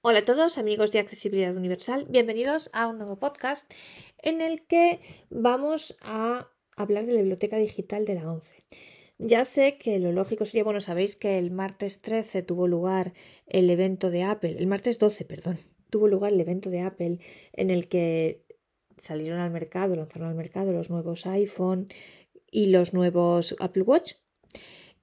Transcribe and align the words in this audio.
Hola 0.00 0.20
a 0.20 0.24
todos 0.24 0.58
amigos 0.58 0.92
de 0.92 1.00
Accesibilidad 1.00 1.56
Universal, 1.56 2.06
bienvenidos 2.08 2.70
a 2.72 2.86
un 2.86 2.98
nuevo 2.98 3.18
podcast 3.18 3.68
en 4.18 4.40
el 4.40 4.64
que 4.64 5.00
vamos 5.28 5.98
a 6.02 6.48
hablar 6.76 7.04
de 7.04 7.14
la 7.14 7.18
biblioteca 7.18 7.56
digital 7.56 8.04
de 8.04 8.14
la 8.14 8.30
ONCE. 8.30 8.64
Ya 9.18 9.44
sé 9.44 9.76
que 9.76 9.98
lo 9.98 10.12
lógico 10.12 10.44
sería, 10.44 10.62
bueno, 10.62 10.80
sabéis 10.80 11.16
que 11.16 11.36
el 11.36 11.50
martes 11.50 12.00
13 12.00 12.44
tuvo 12.44 12.68
lugar 12.68 13.12
el 13.48 13.68
evento 13.70 14.10
de 14.10 14.22
Apple, 14.22 14.54
el 14.56 14.68
martes 14.68 15.00
12, 15.00 15.24
perdón, 15.24 15.58
tuvo 15.90 16.06
lugar 16.06 16.32
el 16.32 16.40
evento 16.40 16.70
de 16.70 16.82
Apple 16.82 17.18
en 17.52 17.70
el 17.70 17.88
que 17.88 18.44
salieron 18.98 19.40
al 19.40 19.50
mercado, 19.50 19.96
lanzaron 19.96 20.28
al 20.28 20.36
mercado 20.36 20.72
los 20.72 20.90
nuevos 20.90 21.26
iPhone 21.26 21.88
y 22.52 22.70
los 22.70 22.94
nuevos 22.94 23.56
Apple 23.58 23.82
Watch. 23.82 24.12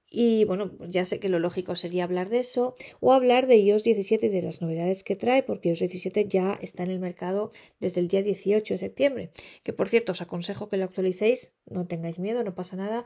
Y 0.08 0.44
bueno, 0.44 0.70
pues 0.70 0.90
ya 0.90 1.04
sé 1.04 1.18
que 1.18 1.28
lo 1.28 1.38
lógico 1.40 1.74
sería 1.74 2.04
hablar 2.04 2.28
de 2.28 2.38
eso 2.38 2.74
o 3.00 3.12
hablar 3.12 3.46
de 3.46 3.56
iOS 3.56 3.82
17 3.82 4.26
y 4.26 4.28
de 4.28 4.42
las 4.42 4.62
novedades 4.62 5.02
que 5.02 5.16
trae, 5.16 5.42
porque 5.42 5.70
iOS 5.70 5.80
17 5.80 6.26
ya 6.28 6.58
está 6.62 6.84
en 6.84 6.90
el 6.90 7.00
mercado 7.00 7.50
desde 7.80 8.00
el 8.00 8.08
día 8.08 8.22
18 8.22 8.74
de 8.74 8.78
septiembre. 8.78 9.30
Que 9.64 9.72
por 9.72 9.88
cierto, 9.88 10.12
os 10.12 10.22
aconsejo 10.22 10.68
que 10.68 10.76
lo 10.76 10.84
actualicéis, 10.84 11.52
no 11.68 11.86
tengáis 11.86 12.18
miedo, 12.20 12.44
no 12.44 12.54
pasa 12.54 12.76
nada. 12.76 13.04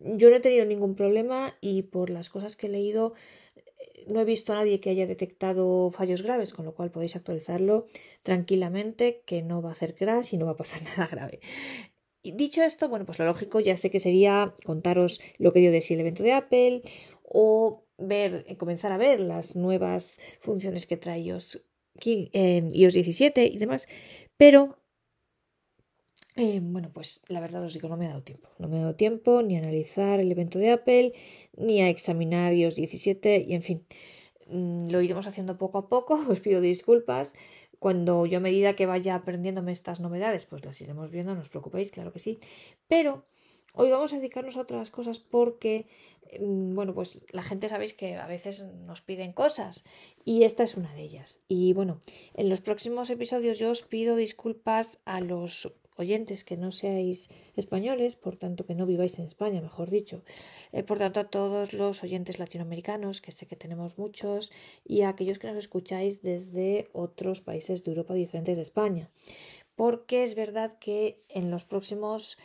Yo 0.00 0.30
no 0.30 0.36
he 0.36 0.40
tenido 0.40 0.64
ningún 0.64 0.94
problema 0.94 1.56
y 1.60 1.82
por 1.82 2.08
las 2.08 2.30
cosas 2.30 2.56
que 2.56 2.68
he 2.68 2.70
leído 2.70 3.12
eh, 3.56 4.06
no 4.08 4.20
he 4.20 4.24
visto 4.24 4.52
a 4.52 4.56
nadie 4.56 4.80
que 4.80 4.90
haya 4.90 5.06
detectado 5.06 5.90
fallos 5.90 6.22
graves, 6.22 6.54
con 6.54 6.64
lo 6.64 6.74
cual 6.74 6.90
podéis 6.90 7.14
actualizarlo 7.16 7.86
tranquilamente, 8.22 9.22
que 9.26 9.42
no 9.42 9.60
va 9.60 9.70
a 9.70 9.72
hacer 9.72 9.94
crash 9.94 10.32
y 10.32 10.38
no 10.38 10.46
va 10.46 10.52
a 10.52 10.56
pasar 10.56 10.80
nada 10.96 11.08
grave. 11.08 11.40
Dicho 12.32 12.62
esto, 12.62 12.88
bueno, 12.88 13.04
pues 13.04 13.18
lo 13.18 13.24
lógico 13.24 13.60
ya 13.60 13.76
sé 13.76 13.90
que 13.90 14.00
sería 14.00 14.54
contaros 14.64 15.20
lo 15.38 15.52
que 15.52 15.60
dio 15.60 15.72
de 15.72 15.82
sí 15.82 15.94
el 15.94 16.00
evento 16.00 16.22
de 16.22 16.32
Apple 16.32 16.82
o 17.22 17.84
ver, 17.98 18.44
eh, 18.48 18.56
comenzar 18.56 18.92
a 18.92 18.98
ver 18.98 19.20
las 19.20 19.56
nuevas 19.56 20.20
funciones 20.40 20.86
que 20.86 20.96
trae 20.96 21.20
iOS, 21.20 21.62
eh, 22.04 22.68
iOS 22.72 22.94
17 22.94 23.44
y 23.46 23.58
demás, 23.58 23.88
pero 24.36 24.78
eh, 26.40 26.60
bueno, 26.62 26.92
pues 26.92 27.22
la 27.26 27.40
verdad 27.40 27.64
os 27.64 27.74
digo, 27.74 27.88
no 27.88 27.96
me 27.96 28.06
ha 28.06 28.10
dado 28.10 28.22
tiempo. 28.22 28.48
No 28.58 28.68
me 28.68 28.76
ha 28.76 28.82
dado 28.82 28.94
tiempo 28.94 29.42
ni 29.42 29.56
a 29.56 29.58
analizar 29.58 30.20
el 30.20 30.30
evento 30.30 30.60
de 30.60 30.70
Apple, 30.70 31.12
ni 31.56 31.82
a 31.82 31.88
examinar 31.88 32.54
iOS 32.54 32.76
17 32.76 33.44
y 33.48 33.54
en 33.54 33.62
fin, 33.62 33.84
mm, 34.46 34.88
lo 34.90 35.00
iremos 35.02 35.26
haciendo 35.26 35.58
poco 35.58 35.78
a 35.78 35.88
poco. 35.88 36.14
Os 36.30 36.40
pido 36.40 36.60
disculpas, 36.60 37.34
cuando 37.78 38.26
yo 38.26 38.38
a 38.38 38.40
medida 38.40 38.74
que 38.74 38.86
vaya 38.86 39.14
aprendiéndome 39.14 39.72
estas 39.72 40.00
novedades, 40.00 40.46
pues 40.46 40.64
las 40.64 40.80
iremos 40.80 41.10
viendo, 41.10 41.34
no 41.34 41.40
os 41.40 41.50
preocupéis, 41.50 41.90
claro 41.90 42.12
que 42.12 42.18
sí. 42.18 42.40
Pero 42.88 43.24
hoy 43.74 43.90
vamos 43.90 44.12
a 44.12 44.16
dedicarnos 44.16 44.56
a 44.56 44.62
otras 44.62 44.90
cosas 44.90 45.20
porque, 45.20 45.86
mm, 46.40 46.74
bueno, 46.74 46.94
pues 46.94 47.20
la 47.32 47.42
gente 47.42 47.68
sabéis 47.68 47.94
que 47.94 48.16
a 48.16 48.26
veces 48.26 48.64
nos 48.86 49.02
piden 49.02 49.32
cosas 49.32 49.84
y 50.24 50.42
esta 50.42 50.64
es 50.64 50.76
una 50.76 50.92
de 50.94 51.02
ellas. 51.02 51.40
Y 51.48 51.72
bueno, 51.72 52.00
en 52.34 52.48
los 52.48 52.60
próximos 52.60 53.10
episodios 53.10 53.58
yo 53.58 53.70
os 53.70 53.82
pido 53.82 54.16
disculpas 54.16 55.00
a 55.04 55.20
los 55.20 55.72
oyentes 55.98 56.44
que 56.44 56.56
no 56.56 56.70
seáis 56.72 57.28
españoles, 57.56 58.16
por 58.16 58.36
tanto 58.36 58.64
que 58.66 58.74
no 58.74 58.86
viváis 58.86 59.18
en 59.18 59.26
España, 59.26 59.60
mejor 59.60 59.90
dicho. 59.90 60.22
Eh, 60.72 60.82
por 60.82 60.98
tanto, 60.98 61.20
a 61.20 61.24
todos 61.24 61.72
los 61.72 62.02
oyentes 62.02 62.38
latinoamericanos, 62.38 63.20
que 63.20 63.32
sé 63.32 63.46
que 63.46 63.56
tenemos 63.56 63.98
muchos, 63.98 64.52
y 64.84 65.02
a 65.02 65.10
aquellos 65.10 65.38
que 65.38 65.48
nos 65.48 65.56
escucháis 65.56 66.22
desde 66.22 66.88
otros 66.92 67.40
países 67.40 67.82
de 67.82 67.90
Europa 67.90 68.14
diferentes 68.14 68.56
de 68.56 68.62
España. 68.62 69.10
Porque 69.76 70.24
es 70.24 70.34
verdad 70.34 70.78
que 70.78 71.22
en 71.28 71.50
los 71.50 71.64
próximos 71.64 72.38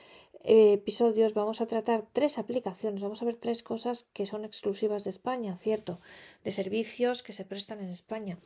eh, 0.46 0.74
episodios 0.74 1.34
vamos 1.34 1.62
a 1.62 1.68
tratar 1.68 2.06
tres 2.12 2.38
aplicaciones, 2.38 3.02
vamos 3.02 3.22
a 3.22 3.26
ver 3.26 3.36
tres 3.36 3.64
cosas 3.64 4.04
que 4.14 4.26
son 4.26 4.44
exclusivas 4.44 5.06
de 5.06 5.10
España, 5.10 5.56
cierto, 5.56 6.02
de 6.44 6.52
servicios 6.52 7.24
que 7.24 7.32
se 7.32 7.46
prestan 7.46 7.80
en 7.80 7.90
España. 7.90 8.38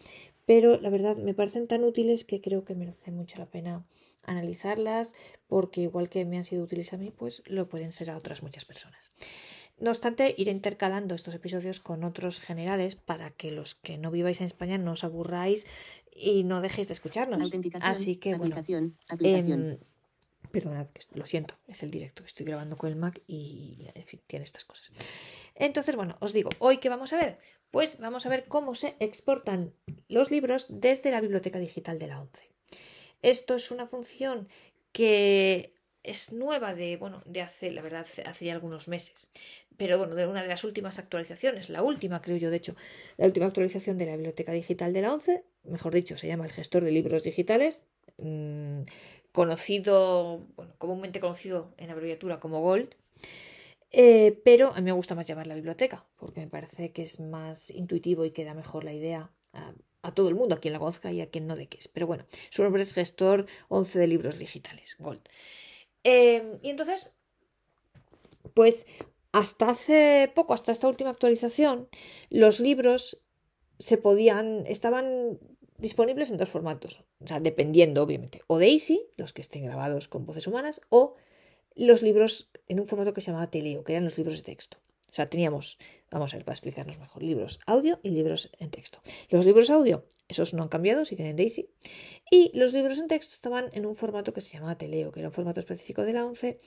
Pero 0.46 0.80
la 0.80 0.92
verdad 0.92 1.18
me 1.18 1.34
parecen 1.34 1.68
tan 1.68 1.84
útiles 1.84 2.24
que 2.24 2.40
creo 2.40 2.64
que 2.66 2.76
merece 2.76 3.12
mucho 3.12 3.40
la 3.40 3.48
pena 3.48 3.84
analizarlas, 4.28 5.16
porque 5.48 5.82
igual 5.82 6.10
que 6.10 6.24
me 6.26 6.38
han 6.38 6.44
sido 6.44 6.64
útiles 6.64 6.94
a 6.94 6.98
mí, 6.98 7.12
pues 7.12 7.42
lo 7.48 7.68
pueden 7.68 7.92
ser 7.92 8.12
a 8.12 8.18
otras 8.18 8.44
muchas 8.44 8.66
personas. 8.66 9.12
No 9.80 9.92
obstante, 9.92 10.34
iré 10.38 10.52
intercalando 10.52 11.14
estos 11.14 11.36
episodios 11.36 11.80
con 11.80 12.04
otros 12.04 12.40
generales 12.42 12.96
para 12.96 13.32
que 13.32 13.52
los 13.52 13.76
que 13.76 13.98
no 13.98 14.10
viváis 14.10 14.40
en 14.40 14.48
España 14.48 14.78
no 14.78 14.94
os 14.94 15.04
aburráis 15.04 15.68
y 16.12 16.44
no 16.44 16.62
dejéis 16.62 16.88
de 16.88 16.94
escucharnos. 16.94 17.52
Así 17.82 18.16
que, 18.16 18.36
bueno, 18.36 18.56
em, 19.20 19.78
perdonad, 20.52 20.88
lo 21.14 21.26
siento, 21.28 21.56
es 21.68 21.84
el 21.84 21.92
directo 21.92 22.24
que 22.24 22.28
estoy 22.28 22.46
grabando 22.48 22.76
con 22.76 22.90
el 22.90 22.98
Mac 22.98 23.22
y, 23.28 23.78
en 23.94 24.06
fin, 24.06 24.22
tiene 24.26 24.46
estas 24.46 24.66
cosas. 24.66 24.92
Entonces, 25.54 25.96
bueno, 25.96 26.18
os 26.22 26.34
digo, 26.34 26.50
¿hoy 26.58 26.78
qué 26.78 26.90
vamos 26.90 27.14
a 27.14 27.18
ver? 27.18 27.38
Pues 27.70 28.00
vamos 28.00 28.26
a 28.26 28.30
ver 28.30 28.46
cómo 28.46 28.74
se 28.74 28.96
exportan 29.00 29.74
los 30.08 30.32
libros 30.32 30.66
desde 30.70 31.12
la 31.12 31.22
biblioteca 31.22 31.60
digital 31.60 32.00
de 32.00 32.08
la 32.08 32.22
ONCE. 32.22 32.57
Esto 33.28 33.56
es 33.56 33.72
una 33.72 33.88
función 33.88 34.48
que 34.94 35.74
es 36.02 36.32
nueva 36.32 36.74
de, 36.74 36.96
bueno, 36.96 37.20
de 37.26 37.42
hace, 37.42 37.74
la 37.74 37.82
verdad, 37.82 38.06
hace 38.26 38.46
ya 38.46 38.54
algunos 38.54 38.88
meses. 38.88 39.30
Pero 39.76 39.98
bueno, 39.98 40.16
de 40.16 40.28
una 40.28 40.44
de 40.44 40.48
las 40.48 40.64
últimas 40.64 40.98
actualizaciones, 40.98 41.70
la 41.70 41.84
última, 41.84 42.22
creo 42.22 42.38
yo, 42.38 42.50
de 42.50 42.56
hecho, 42.56 42.74
la 43.18 43.26
última 43.26 43.48
actualización 43.48 43.98
de 43.98 44.06
la 44.06 44.14
biblioteca 44.14 44.54
digital 44.54 44.94
de 44.94 45.02
la 45.02 45.14
ONCE, 45.14 45.44
mejor 45.66 45.94
dicho, 45.94 46.16
se 46.16 46.28
llama 46.28 46.46
el 46.46 46.54
gestor 46.54 46.86
de 46.86 46.92
libros 46.92 47.24
digitales, 47.24 47.84
mm, 48.18 48.84
conocido, 49.34 50.48
bueno, 50.56 50.74
comúnmente 50.78 51.20
conocido 51.20 51.74
en 51.76 51.90
abreviatura 51.90 52.40
como 52.40 52.62
Gold. 52.62 52.96
Eh, 53.92 54.42
pero 54.46 54.70
a 54.70 54.76
mí 54.76 54.84
me 54.84 54.94
gusta 54.94 55.16
más 55.16 55.28
llamar 55.28 55.48
la 55.48 55.56
biblioteca, 55.56 56.06
porque 56.16 56.40
me 56.40 56.48
parece 56.48 56.94
que 56.94 57.02
es 57.02 57.20
más 57.20 57.72
intuitivo 57.72 58.24
y 58.24 58.32
que 58.32 58.46
da 58.46 58.54
mejor 58.54 58.86
la 58.86 58.94
idea 58.94 59.34
a 60.08 60.14
todo 60.14 60.30
el 60.30 60.36
mundo, 60.36 60.56
a 60.56 60.60
quien 60.60 60.74
la 60.74 60.80
conozca 60.80 61.12
y 61.12 61.22
a 61.22 61.30
quien 61.30 61.48
no 61.48 61.56
de 61.56 61.68
qué 61.68 61.78
es. 61.78 61.88
Pero 61.88 62.08
bueno, 62.08 62.26
su 62.50 62.64
nombre 62.64 62.82
es 62.84 62.94
gestor 62.94 63.46
11 63.70 64.00
de 64.00 64.08
libros 64.08 64.38
digitales, 64.40 64.96
Gold. 65.00 65.22
Em, 66.04 66.60
y 66.62 66.70
entonces, 66.70 67.16
pues 68.54 68.88
hasta 69.32 69.70
hace 69.70 70.32
poco, 70.34 70.54
hasta 70.54 70.72
esta 70.72 70.88
última 70.88 71.10
actualización, 71.10 71.90
los 72.30 72.60
libros 72.60 73.22
se 73.80 73.98
podían, 73.98 74.66
estaban 74.66 75.38
disponibles 75.78 76.32
en 76.32 76.38
dos 76.38 76.50
formatos, 76.50 77.04
o 77.24 77.28
sea, 77.28 77.40
dependiendo 77.40 78.02
obviamente, 78.02 78.42
o 78.48 78.58
Daisy, 78.58 79.06
los 79.16 79.34
que 79.34 79.42
estén 79.42 79.64
grabados 79.64 80.08
con 80.08 80.26
voces 80.26 80.48
humanas, 80.48 80.82
o 80.90 81.16
los 81.76 82.02
libros 82.02 82.50
en 82.68 82.80
un 82.80 82.88
formato 82.88 83.14
que 83.14 83.22
se 83.22 83.28
llamaba 83.28 83.52
Teleo, 83.52 83.84
que 83.84 83.94
eran 83.94 84.06
los 84.06 84.18
libros 84.18 84.38
de 84.38 84.44
texto. 84.44 84.78
Sea, 85.18 85.32
teníamos, 85.32 85.80
vamos 86.12 86.32
a 86.32 86.38
ver 86.38 86.46
para 86.46 86.54
explicarnos 86.54 87.00
mejor, 87.00 87.24
libros 87.24 87.60
audio 87.66 88.00
y 88.04 88.12
libros 88.12 88.52
en 88.60 88.70
texto. 88.70 89.00
Los 89.32 89.48
libros 89.48 89.72
audio, 89.72 90.06
esos 90.28 90.54
no 90.54 90.62
han 90.62 90.70
cambiado, 90.70 91.06
siguen 91.06 91.26
en 91.26 91.36
Daisy. 91.36 91.72
Y 92.30 92.56
los 92.56 92.72
libros 92.72 93.00
en 93.00 93.08
texto 93.08 93.34
estaban 93.34 93.72
en 93.74 93.88
un 93.88 93.96
formato 93.96 94.32
que 94.32 94.42
se 94.42 94.54
llamaba 94.54 94.78
Teleo, 94.78 95.12
que 95.12 95.22
era 95.22 95.30
un 95.30 95.34
formato 95.34 95.60
específico 95.60 96.04
de 96.04 96.14
la 96.14 96.24
11 96.24 96.60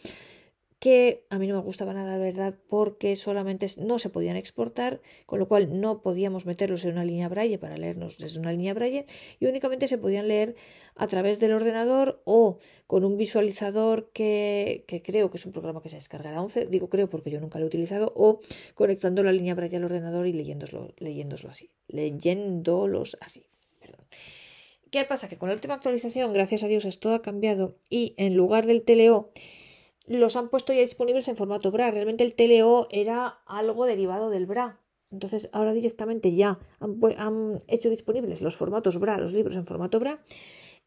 que 0.81 1.27
a 1.29 1.39
mí 1.39 1.47
no 1.47 1.55
me 1.55 1.61
gustaba 1.61 1.93
nada, 1.93 2.17
la 2.17 2.25
verdad, 2.25 2.55
porque 2.69 3.15
solamente 3.15 3.67
no 3.77 3.99
se 3.99 4.09
podían 4.09 4.37
exportar, 4.37 5.03
con 5.27 5.39
lo 5.39 5.47
cual 5.47 5.79
no 5.79 6.01
podíamos 6.01 6.47
meterlos 6.47 6.87
en 6.87 6.93
una 6.93 7.05
línea 7.05 7.29
braille 7.29 7.59
para 7.59 7.77
leernos 7.77 8.17
desde 8.17 8.41
una 8.41 8.51
línea 8.51 8.73
braille 8.73 9.05
y 9.39 9.47
únicamente 9.47 9.89
se 9.89 9.99
podían 9.99 10.27
leer 10.27 10.57
a 10.97 11.07
través 11.07 11.39
del 11.39 11.53
ordenador 11.53 12.23
o 12.25 12.57
con 12.87 13.05
un 13.05 13.19
visualizador 13.19 14.11
que, 14.15 14.85
creo 15.05 15.31
que 15.31 15.37
es 15.37 15.45
un 15.45 15.53
programa 15.53 15.83
que 15.83 15.91
se 15.91 15.97
descarga 15.97 16.31
de 16.31 16.39
11, 16.39 16.67
digo 16.67 16.89
creo 16.89 17.11
porque 17.11 17.31
yo 17.31 17.41
nunca 17.41 17.59
lo 17.59 17.67
he 17.67 17.69
utilizado, 17.69 18.15
o 18.17 18.41
conectando 18.75 19.23
la 19.23 19.33
línea 19.33 19.55
braille 19.55 19.77
al 19.77 19.85
ordenador 19.85 20.27
y 20.27 20.33
leyéndoslo, 20.33 20.95
leyéndoslo 20.97 21.51
así, 21.51 21.71
leyéndolos 21.89 23.19
así. 23.21 23.45
¿Qué 24.91 25.05
pasa? 25.05 25.29
Que 25.29 25.39
con 25.39 25.49
la 25.49 25.55
última 25.55 25.75
actualización, 25.75 26.33
gracias 26.33 26.65
a 26.65 26.67
Dios, 26.67 26.85
esto 26.85 27.15
ha 27.15 27.23
cambiado 27.23 27.77
y 27.89 28.15
en 28.17 28.35
lugar 28.35 28.67
del 28.67 28.83
TLO 28.83 29.31
los 30.19 30.34
han 30.34 30.48
puesto 30.48 30.72
ya 30.72 30.81
disponibles 30.81 31.28
en 31.28 31.37
formato 31.37 31.71
BRA. 31.71 31.91
Realmente 31.91 32.25
el 32.25 32.34
TLO 32.34 32.88
era 32.91 33.38
algo 33.47 33.87
derivado 33.87 34.28
del 34.28 34.47
BRA. 34.47 34.81
Entonces 35.12 35.48
ahora 35.53 35.72
directamente 35.72 36.34
ya 36.34 36.59
han, 36.81 36.98
han, 37.16 37.59
hecho 37.69 37.91
disponibles 37.91 38.43
los 38.43 38.56
formatos 38.56 38.99
BRA, 38.99 39.19
los 39.19 39.32
libros 39.32 39.56
en 39.56 39.67
formato 39.67 39.99
BRA 40.00 40.20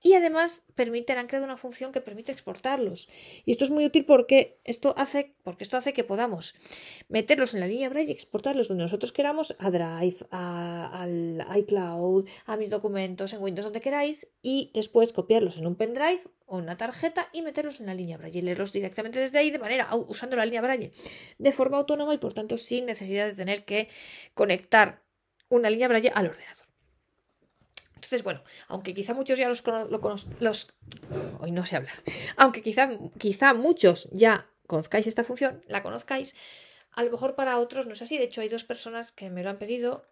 y 0.04 0.16
además 0.16 0.64
permiten, 0.76 1.18
han 1.18 1.28
creado 1.28 1.46
una 1.46 1.56
función 1.56 1.94
que 1.94 2.02
permite 2.02 2.34
exportarlos. 2.34 3.08
Y 3.46 3.52
esto 3.52 3.64
es 3.64 3.70
muy 3.70 3.86
útil 3.86 4.06
porque 4.06 4.60
esto 4.66 4.94
hace, 4.98 5.34
porque 5.44 5.64
esto 5.64 5.78
hace 5.78 5.94
que 5.94 6.04
podamos 6.04 6.56
meterlos 7.08 7.54
en 7.54 7.62
la 7.62 7.68
línea 7.68 7.88
Braille 7.88 8.12
y 8.12 8.14
exportarlos 8.14 8.68
donde 8.68 8.84
nosotros 8.84 9.14
queramos, 9.14 9.56
a 9.60 9.72
Drive, 9.72 10.18
a, 10.30 11.02
al 11.02 11.48
iCloud, 11.58 12.28
a 12.46 12.58
mis 12.58 12.70
documentos, 12.70 13.32
en 13.32 13.42
Windows, 13.42 13.64
donde 13.64 13.80
queráis, 13.80 14.28
y 14.42 14.72
después 14.74 15.14
copiarlos 15.14 15.58
en 15.58 15.68
un 15.68 15.76
pendrive 15.76 16.22
o 16.46 16.58
una 16.58 16.76
tarjeta 16.76 17.30
y 17.32 17.42
meterlos 17.42 17.80
en 17.80 17.86
la 17.86 17.94
línea 17.94 18.18
Braille 18.18 18.42
leerlos 18.42 18.74
directamente 18.74 19.20
desde 19.20 19.40
ahí 19.40 19.52
de 19.52 19.60
manera, 19.60 19.88
usando 20.08 20.36
la 20.36 20.44
línea 20.44 20.62
Braille, 20.62 20.92
de 21.38 21.52
forma 21.54 21.78
autónoma 21.78 22.14
y 22.14 22.18
por 22.18 22.34
tanto 22.34 22.58
sin 22.58 22.86
necesidad 22.86 23.26
de 23.26 23.36
tener 23.36 23.64
que 23.64 23.88
conectar 24.34 25.02
una 25.48 25.70
línea 25.70 25.88
Braille 25.88 26.12
al 26.14 26.28
ordenador. 26.28 26.63
Entonces, 28.04 28.24
bueno, 28.24 28.44
aunque 28.68 28.94
quizá 28.94 29.14
muchos 29.14 29.40
ya 29.40 29.48
los, 29.48 29.64
los 30.42 30.74
hoy 31.40 31.52
no 31.52 31.66
se 31.66 31.78
habla, 31.78 31.92
aunque 32.38 32.62
quizá, 32.62 32.90
quizá 33.18 33.54
muchos 33.54 34.10
ya 34.12 34.50
conozcáis 34.68 35.08
esta 35.08 35.24
función, 35.24 35.64
la 35.68 35.82
conozcáis, 35.82 36.36
a 36.92 37.04
lo 37.04 37.12
mejor 37.12 37.36
para 37.36 37.58
otros 37.60 37.88
no 37.88 37.94
es 37.94 38.02
así. 38.02 38.18
De 38.18 38.26
hecho, 38.26 38.42
hay 38.42 38.50
dos 38.50 38.66
personas 38.66 39.14
que 39.14 39.30
me 39.30 39.42
lo 39.42 39.50
han 39.50 39.58
pedido 39.58 40.06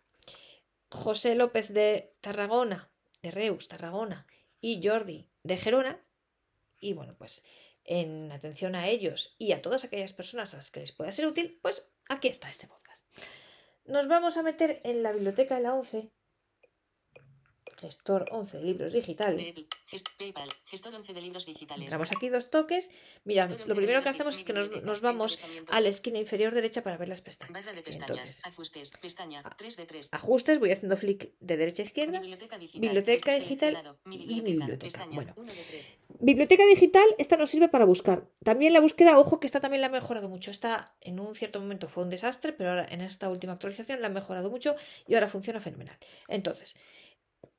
José 0.90 1.36
López 1.36 1.74
de 1.74 2.16
Tarragona, 2.22 2.90
de 3.22 3.32
Reus, 3.32 3.68
Tarragona, 3.68 4.26
y 4.62 4.82
Jordi 4.82 5.30
de 5.44 5.58
Gerona. 5.58 6.02
Y 6.80 6.94
bueno, 6.94 7.16
pues 7.18 7.44
en 7.84 8.32
atención 8.32 8.76
a 8.76 8.88
ellos 8.88 9.36
y 9.38 9.52
a 9.52 9.62
todas 9.62 9.84
aquellas 9.84 10.14
personas 10.14 10.54
a 10.54 10.58
las 10.58 10.72
que 10.72 10.80
les 10.80 10.94
pueda 10.94 11.12
ser 11.12 11.26
útil, 11.26 11.60
pues 11.62 11.86
aquí 12.08 12.30
está 12.30 12.50
este 12.50 12.68
podcast. 12.68 13.06
Nos 13.86 14.08
vamos 14.08 14.38
a 14.38 14.44
meter 14.44 14.80
en 14.84 15.04
la 15.04 15.12
biblioteca 15.12 15.56
de 15.56 15.64
la 15.64 15.74
11 15.74 16.10
gestor 17.82 18.28
11 18.32 18.60
de 18.60 18.64
libros 18.64 18.94
digitales. 18.94 19.54
Gestor 20.66 20.94
11 20.94 21.14
de 21.14 21.22
libros 21.22 21.46
digitales. 21.46 21.90
Damos 21.90 22.12
aquí 22.12 22.30
dos 22.30 22.50
toques. 22.52 22.90
Mira, 23.26 23.50
lo 23.66 23.76
primero 23.76 24.04
que 24.04 24.10
hacemos 24.10 24.36
es 24.36 24.44
que 24.44 24.54
nos, 24.54 24.70
nos 24.84 25.02
vamos 25.02 25.40
a 25.70 25.82
la 25.82 25.90
esquina 25.90 26.20
inferior 26.20 26.54
derecha 26.54 26.84
para 26.84 26.98
ver 26.98 27.10
las 27.10 27.22
pestañas. 27.22 27.66
Barra 27.66 27.76
de 27.76 27.82
pestañas. 27.82 28.42
Ajustes. 28.46 28.92
Pestaña 29.02 29.44
3 29.58 29.78
de 29.78 29.86
3. 29.86 30.10
Ajustes, 30.12 30.60
voy 30.60 30.72
haciendo 30.72 30.96
flick 30.96 31.32
de 31.40 31.58
derecha 31.58 31.82
a 31.82 31.86
izquierda. 31.86 32.20
Biblioteca 32.20 32.58
digital. 32.60 32.82
Biblioteca 32.82 33.34
digital. 33.36 33.98
Mi 34.06 34.16
y 34.16 34.42
mi 34.42 34.52
biblioteca. 34.54 34.86
Pestaña 34.86 35.16
Bueno, 35.16 35.34
1 35.36 35.46
de 35.54 35.64
3. 35.64 35.90
biblioteca 36.20 36.66
digital, 36.68 37.06
esta 37.18 37.36
nos 37.38 37.50
sirve 37.50 37.68
para 37.68 37.86
buscar. 37.86 38.28
También 38.44 38.74
la 38.74 38.80
búsqueda, 38.80 39.18
ojo 39.18 39.40
que 39.40 39.48
esta 39.48 39.60
también 39.60 39.82
la 39.82 39.88
ha 39.88 39.92
mejorado 39.92 40.30
mucho. 40.30 40.52
Esta 40.52 40.96
en 41.02 41.20
un 41.20 41.34
cierto 41.36 41.60
momento 41.60 41.88
fue 41.88 42.04
un 42.04 42.12
desastre, 42.12 42.54
pero 42.54 42.70
ahora 42.70 42.86
en 42.90 43.02
esta 43.02 43.28
última 43.30 43.54
actualización 43.54 44.02
la 44.02 44.08
han 44.08 44.14
mejorado 44.14 44.52
mucho 44.52 44.76
y 45.08 45.16
ahora 45.16 45.28
funciona 45.28 45.60
fenomenal. 45.60 45.98
Entonces, 46.28 46.76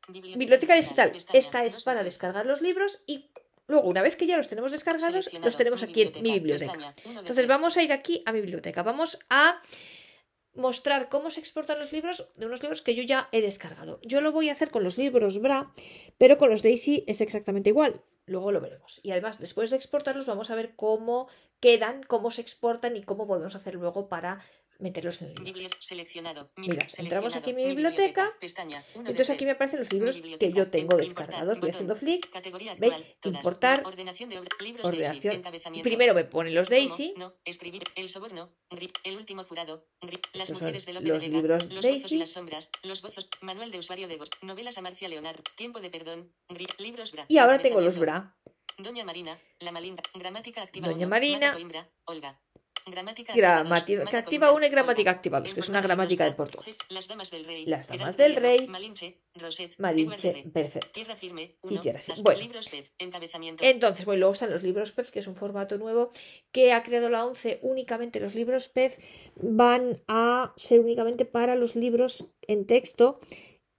Biblioteca 0.08 0.74
digital. 0.74 1.12
Esta 1.32 1.64
es 1.64 1.74
2 1.74 1.82
de 1.82 1.84
para 1.84 2.00
3. 2.00 2.04
descargar 2.04 2.46
los 2.46 2.60
libros 2.60 3.02
y 3.06 3.30
luego, 3.68 3.88
una 3.88 4.02
vez 4.02 4.16
que 4.16 4.26
ya 4.26 4.36
los 4.36 4.48
tenemos 4.48 4.72
descargados, 4.72 5.32
los 5.32 5.56
tenemos 5.56 5.82
aquí 5.82 6.02
en 6.02 6.22
mi 6.22 6.32
biblioteca. 6.32 6.72
Pestaña 6.72 6.94
1 7.04 7.12
de 7.14 7.20
Entonces 7.20 7.44
3. 7.44 7.48
vamos 7.48 7.76
a 7.76 7.82
ir 7.82 7.92
aquí 7.92 8.22
a 8.26 8.32
mi 8.32 8.40
biblioteca. 8.40 8.82
Vamos 8.82 9.18
a 9.30 9.62
mostrar 10.54 11.08
cómo 11.08 11.30
se 11.30 11.40
exportan 11.40 11.78
los 11.78 11.92
libros 11.92 12.28
de 12.36 12.46
unos 12.46 12.62
libros 12.62 12.82
que 12.82 12.94
yo 12.94 13.02
ya 13.02 13.28
he 13.32 13.40
descargado. 13.40 14.00
Yo 14.02 14.20
lo 14.20 14.32
voy 14.32 14.48
a 14.48 14.52
hacer 14.52 14.70
con 14.70 14.84
los 14.84 14.98
libros 14.98 15.40
BRA, 15.40 15.72
pero 16.18 16.36
con 16.36 16.50
los 16.50 16.62
Daisy 16.62 17.04
es 17.06 17.20
exactamente 17.20 17.70
igual. 17.70 18.02
Luego 18.26 18.52
lo 18.52 18.60
veremos. 18.60 19.00
Y 19.02 19.10
además, 19.12 19.38
después 19.38 19.70
de 19.70 19.76
exportarlos, 19.76 20.26
vamos 20.26 20.50
a 20.50 20.54
ver 20.54 20.74
cómo 20.76 21.28
quedan, 21.60 22.02
cómo 22.02 22.30
se 22.30 22.40
exportan 22.40 22.96
y 22.96 23.02
cómo 23.02 23.26
podemos 23.26 23.54
hacer 23.54 23.74
luego 23.74 24.08
para 24.08 24.40
meterlos 24.82 25.22
en 25.22 25.28
el 25.28 25.44
libro. 25.44 25.68
Seleccionado. 25.78 26.50
Mi- 26.56 26.68
Mira, 26.68 26.86
entramos 26.98 27.36
aquí 27.36 27.50
en 27.50 27.56
mi 27.56 27.66
biblioteca. 27.66 28.32
Pestaña 28.40 28.82
1 28.94 29.04
de 29.04 29.10
Entonces 29.10 29.30
aquí 29.30 29.38
3. 29.38 29.46
me 29.46 29.52
aparecen 29.52 29.78
los 29.80 29.92
libros 29.92 30.16
que 30.38 30.52
yo 30.52 30.68
tengo 30.70 30.96
descargados. 30.96 31.60
Voy 31.60 31.70
haciendo 31.70 31.96
flick. 31.96 32.28
¿Veis? 32.78 32.94
Importar. 33.24 33.82
Ordenación 33.86 34.28
de 34.28 34.40
libros. 34.60 34.88
Primero 35.82 36.14
me 36.14 36.24
pone 36.24 36.50
los 36.50 36.68
Daisy. 36.68 37.14
No, 37.16 37.34
escribir, 37.44 37.82
el 37.94 38.08
soborno, 38.08 38.52
gri- 38.70 38.92
el 39.04 39.16
último 39.16 39.44
jurado, 39.44 39.86
gri- 40.00 40.20
las 40.32 40.42
Estos 40.50 40.58
son 40.58 40.66
mujeres 40.66 40.86
de 40.86 40.92
Lope 40.94 41.08
los 41.08 41.20
de 41.20 41.26
Vega, 41.28 41.36
libros 41.40 41.70
los 41.70 41.84
Daisy. 41.84 42.14
y 42.14 42.18
las 42.18 42.30
sombras, 42.30 42.70
los 42.82 43.02
gozos, 43.02 43.28
manual 43.40 43.70
de 43.70 43.78
usuario 43.78 44.08
de 44.08 44.16
Ghost, 44.16 44.34
novelas 44.42 44.78
a 44.78 44.82
Marcia 44.82 45.08
Leonard, 45.08 45.40
tiempo 45.56 45.80
de 45.80 45.90
perdón, 45.90 46.32
libros 46.78 47.12
Bra. 47.12 47.26
Y 47.28 47.38
ahora 47.38 47.58
tengo 47.58 47.80
los. 47.80 47.98
BRA. 47.98 48.36
Doña 48.78 49.04
Marina, 49.04 49.38
la 49.60 49.70
malinda, 49.70 50.02
gramática 50.14 50.62
activa 50.62 50.88
Doña 50.88 51.00
uno, 51.06 51.08
Marina. 51.10 51.52
Coimbra, 51.52 51.90
Olga. 52.06 52.40
Gramática 52.86 53.32
activa 53.32 53.62
Gramática 53.62 54.18
activa 54.18 54.46
Coimbra, 54.48 54.52
1 54.52 54.66
y 54.66 54.68
gramática 54.70 55.10
activa 55.10 55.40
2, 55.40 55.54
que 55.54 55.60
es 55.60 55.68
una 55.68 55.80
gramática 55.80 56.24
de 56.24 56.32
portugués. 56.32 56.76
Las 56.88 57.08
damas 57.08 57.30
del 57.30 57.44
rey. 57.44 57.66
Las 57.66 57.88
damas 57.88 58.16
del 58.16 58.36
rey. 58.36 58.66
Malinche, 58.66 59.20
Roset, 59.34 59.74
Malinche, 59.78 60.44
perfecto. 60.52 60.88
Tierra 60.92 61.16
firme, 61.16 61.56
Y 61.62 61.74
uno, 61.74 61.80
tierra 61.80 62.00
firme. 62.00 62.22
Bueno. 62.22 62.40
libros 62.40 62.68
Pez, 62.68 62.92
encabezamiento. 62.98 63.64
Entonces, 63.64 64.04
bueno, 64.04 64.20
luego 64.20 64.32
están 64.32 64.50
los 64.50 64.62
libros 64.62 64.92
PEF, 64.92 65.10
que 65.10 65.20
es 65.20 65.26
un 65.26 65.36
formato 65.36 65.78
nuevo 65.78 66.12
que 66.50 66.72
ha 66.72 66.82
creado 66.82 67.08
la 67.08 67.24
11. 67.24 67.60
Únicamente 67.62 68.20
los 68.20 68.34
libros 68.34 68.68
PEF 68.68 68.98
van 69.36 70.02
a 70.08 70.52
ser 70.56 70.80
únicamente 70.80 71.24
para 71.24 71.56
los 71.56 71.76
libros 71.76 72.26
en 72.42 72.66
texto 72.66 73.20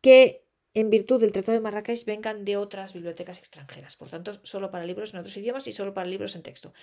que, 0.02 0.43
en 0.74 0.90
virtud 0.90 1.20
del 1.20 1.32
Tratado 1.32 1.54
de 1.54 1.62
Marrakech, 1.62 2.06
vengan 2.06 2.46
de 2.46 2.58
otras 2.58 2.94
bibliotecas 2.94 3.38
extranjeras. 3.38 3.96
Por 3.96 4.10
tanto, 4.10 4.40
solo 4.44 4.72
para 4.72 4.86
libros 4.86 5.14
en 5.14 5.20
otros 5.20 5.38
idiomas 5.38 5.68
y 5.68 5.74
solo 5.74 5.94
para 5.94 6.08
libros 6.08 6.36
en 6.36 6.42
texto. 6.42 6.74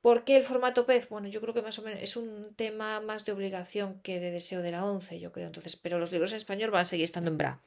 ¿Por 0.00 0.24
qué 0.24 0.36
el 0.36 0.42
formato 0.42 0.86
PEF? 0.86 1.08
Bueno, 1.08 1.28
yo 1.28 1.40
creo 1.40 1.54
que 1.54 1.62
más 1.62 1.78
o 1.78 1.82
menos 1.82 2.00
es 2.02 2.16
un 2.16 2.54
tema 2.54 3.00
más 3.00 3.24
de 3.24 3.32
obligación 3.32 4.00
que 4.02 4.20
de 4.20 4.30
deseo 4.30 4.62
de 4.62 4.70
la 4.70 4.84
11, 4.84 5.18
yo 5.18 5.32
creo. 5.32 5.46
Entonces, 5.46 5.76
pero 5.76 5.98
los 5.98 6.12
libros 6.12 6.30
en 6.32 6.36
español 6.36 6.70
van 6.70 6.82
a 6.82 6.84
seguir 6.84 7.04
estando 7.04 7.30
en 7.30 7.38
BRA. 7.38 7.60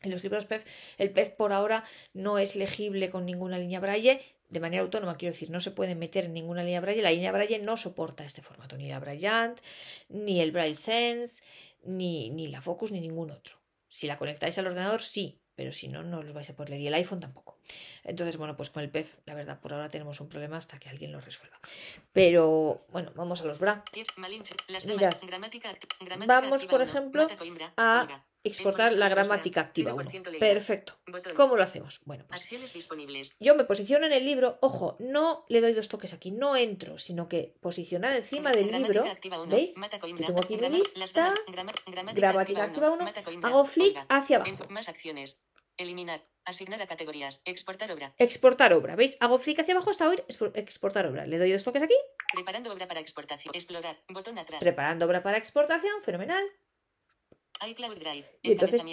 En 0.00 0.12
los 0.12 0.22
libros 0.22 0.46
PEF, 0.46 0.64
el 0.98 1.10
PEF 1.10 1.30
por 1.30 1.52
ahora 1.52 1.82
no 2.14 2.38
es 2.38 2.54
legible 2.54 3.10
con 3.10 3.26
ninguna 3.26 3.58
línea 3.58 3.80
braille 3.80 4.20
de 4.48 4.60
manera 4.60 4.82
autónoma, 4.82 5.16
quiero 5.16 5.32
decir, 5.32 5.50
no 5.50 5.60
se 5.60 5.70
puede 5.70 5.94
meter 5.94 6.26
en 6.26 6.32
ninguna 6.32 6.62
línea 6.62 6.80
braille. 6.80 7.02
La 7.02 7.10
línea 7.10 7.32
braille 7.32 7.58
no 7.58 7.76
soporta 7.76 8.24
este 8.24 8.42
formato, 8.42 8.76
ni 8.76 8.88
la 8.88 8.98
Braillant, 8.98 9.58
ni 10.08 10.40
el 10.40 10.52
Braille 10.52 10.76
Sense, 10.76 11.42
ni, 11.84 12.30
ni 12.30 12.48
la 12.48 12.62
Focus, 12.62 12.92
ni 12.92 13.00
ningún 13.00 13.30
otro. 13.30 13.58
Si 13.88 14.06
la 14.06 14.18
conectáis 14.18 14.58
al 14.58 14.66
ordenador, 14.66 15.00
sí, 15.00 15.40
pero 15.54 15.72
si 15.72 15.88
no, 15.88 16.02
no 16.02 16.22
los 16.22 16.32
vais 16.32 16.48
a 16.50 16.54
poder 16.54 16.70
leer. 16.70 16.82
Y 16.82 16.86
el 16.88 16.94
iPhone 16.94 17.20
tampoco. 17.20 17.58
Entonces, 18.04 18.36
bueno, 18.36 18.56
pues 18.56 18.70
con 18.70 18.82
el 18.82 18.90
PEF, 18.90 19.16
la 19.26 19.34
verdad, 19.34 19.60
por 19.60 19.72
ahora 19.72 19.88
tenemos 19.88 20.20
un 20.20 20.28
problema 20.28 20.56
hasta 20.56 20.78
que 20.78 20.88
alguien 20.88 21.10
lo 21.10 21.20
resuelva. 21.20 21.58
Pero, 22.12 22.84
bueno, 22.90 23.12
vamos 23.16 23.40
a 23.40 23.44
los 23.44 23.58
BRA. 23.58 23.82
Mirad. 24.96 25.10
Vamos, 26.28 26.64
por 26.66 26.80
ejemplo, 26.82 27.26
a. 27.76 28.06
Exportar 28.44 28.92
la 28.92 29.08
gramática 29.08 29.60
activa 29.60 29.94
1. 29.94 30.10
0% 30.10 30.30
leída. 30.30 30.38
Perfecto. 30.38 30.94
¿Cómo 31.34 31.56
lo 31.56 31.62
hacemos? 31.62 32.00
Bueno, 32.04 32.24
pues 32.28 32.48
yo 33.40 33.54
me 33.54 33.64
posiciono 33.64 34.06
en 34.06 34.12
el 34.12 34.24
libro, 34.24 34.58
ojo, 34.62 34.96
no 35.00 35.44
le 35.48 35.60
doy 35.60 35.72
dos 35.72 35.88
toques 35.88 36.12
aquí, 36.12 36.30
no 36.30 36.56
entro, 36.56 36.98
sino 36.98 37.28
que 37.28 37.56
posicionada 37.60 38.16
encima 38.16 38.50
del 38.50 38.70
libro, 38.70 39.04
¿veis? 39.46 39.72
Coimbra, 39.98 40.26
tengo 40.26 40.40
aquí 40.40 40.56
mi 40.56 40.68
lista, 40.68 41.34
gramática, 42.16 42.64
activa 42.64 42.90
uno, 42.92 43.04
Mata 43.04 43.22
Coimbra, 43.22 43.48
hago 43.50 43.64
flick 43.64 43.98
hacia 44.08 44.36
abajo, 44.38 44.64
más 44.70 44.88
acciones. 44.88 45.44
Eliminar. 45.76 46.26
Asignar 46.44 46.80
a 46.82 46.86
categorías. 46.86 47.42
Exportar 47.44 47.92
obra. 47.92 48.14
exportar 48.18 48.72
obra, 48.72 48.96
¿veis? 48.96 49.16
Hago 49.20 49.38
flick 49.38 49.60
hacia 49.60 49.74
abajo 49.74 49.90
hasta 49.90 50.08
oír 50.08 50.24
expo- 50.28 50.50
exportar 50.54 51.06
obra, 51.06 51.26
le 51.26 51.38
doy 51.38 51.52
dos 51.52 51.62
toques 51.62 51.82
aquí, 51.82 51.94
Preparando 52.32 52.72
obra 52.72 52.88
para 52.88 53.00
exportación. 53.00 53.54
Explorar. 53.54 54.02
Botón 54.08 54.38
atrás. 54.38 54.60
preparando 54.60 55.06
obra 55.06 55.22
para 55.22 55.36
exportación, 55.38 56.02
fenomenal. 56.02 56.44
iCloud 57.66 57.98
Drive. 57.98 58.26
Y 58.42 58.52
entonces. 58.52 58.84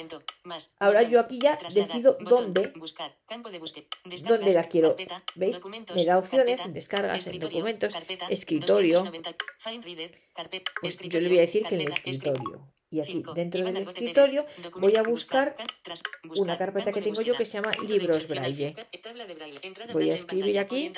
Más. 0.44 0.76
Ahora 0.80 1.04
yo 1.04 1.20
aquí 1.20 1.40
ya 1.40 1.58
Trasladar, 1.58 1.88
decido 1.88 2.18
botón, 2.20 2.54
dónde, 2.54 2.74
Buscar. 2.76 3.16
Campo 3.26 3.50
de 3.52 3.60
búsqueda. 3.60 3.86
dónde 4.28 4.54
la 4.54 4.64
quiero, 4.64 4.90
carpeta, 4.90 5.24
¿veis? 5.36 5.60
Me 5.96 6.06
da 6.06 6.18
opciones 6.20 6.48
carpeta, 6.48 6.64
en 6.66 6.74
descargas, 6.74 7.28
en 7.28 7.40
documentos, 7.40 7.94
carpeta, 7.94 8.28
escritorio. 8.28 9.00
290, 9.00 9.36
Find 9.60 9.84
Reader, 9.84 10.22
carpeta, 10.34 10.72
Pues 10.82 10.96
yo 10.96 10.98
escritorio, 10.98 11.28
le 11.28 11.30
voy 11.30 11.38
a 11.40 11.42
decir 11.42 11.66
que 11.66 11.76
en 11.76 11.82
el 11.82 11.88
escritorio. 11.88 12.76
Y 12.90 13.02
aquí 13.02 13.24
dentro 13.34 13.66
del 13.66 13.78
escritorio 13.78 14.46
voy 14.78 14.96
a 14.96 15.04
buscar 15.04 15.56
una 16.38 16.58
carpeta 16.58 16.92
que 16.94 17.02
tengo 17.02 17.22
yo 17.22 17.36
que 17.36 17.46
se 17.46 17.54
llama 17.54 17.72
libros 17.86 18.28
braille. 18.28 18.74
entrada 19.64 19.94
Voy 19.94 20.10
a 20.12 20.14
escribir 20.14 20.60
aquí. 20.60 20.92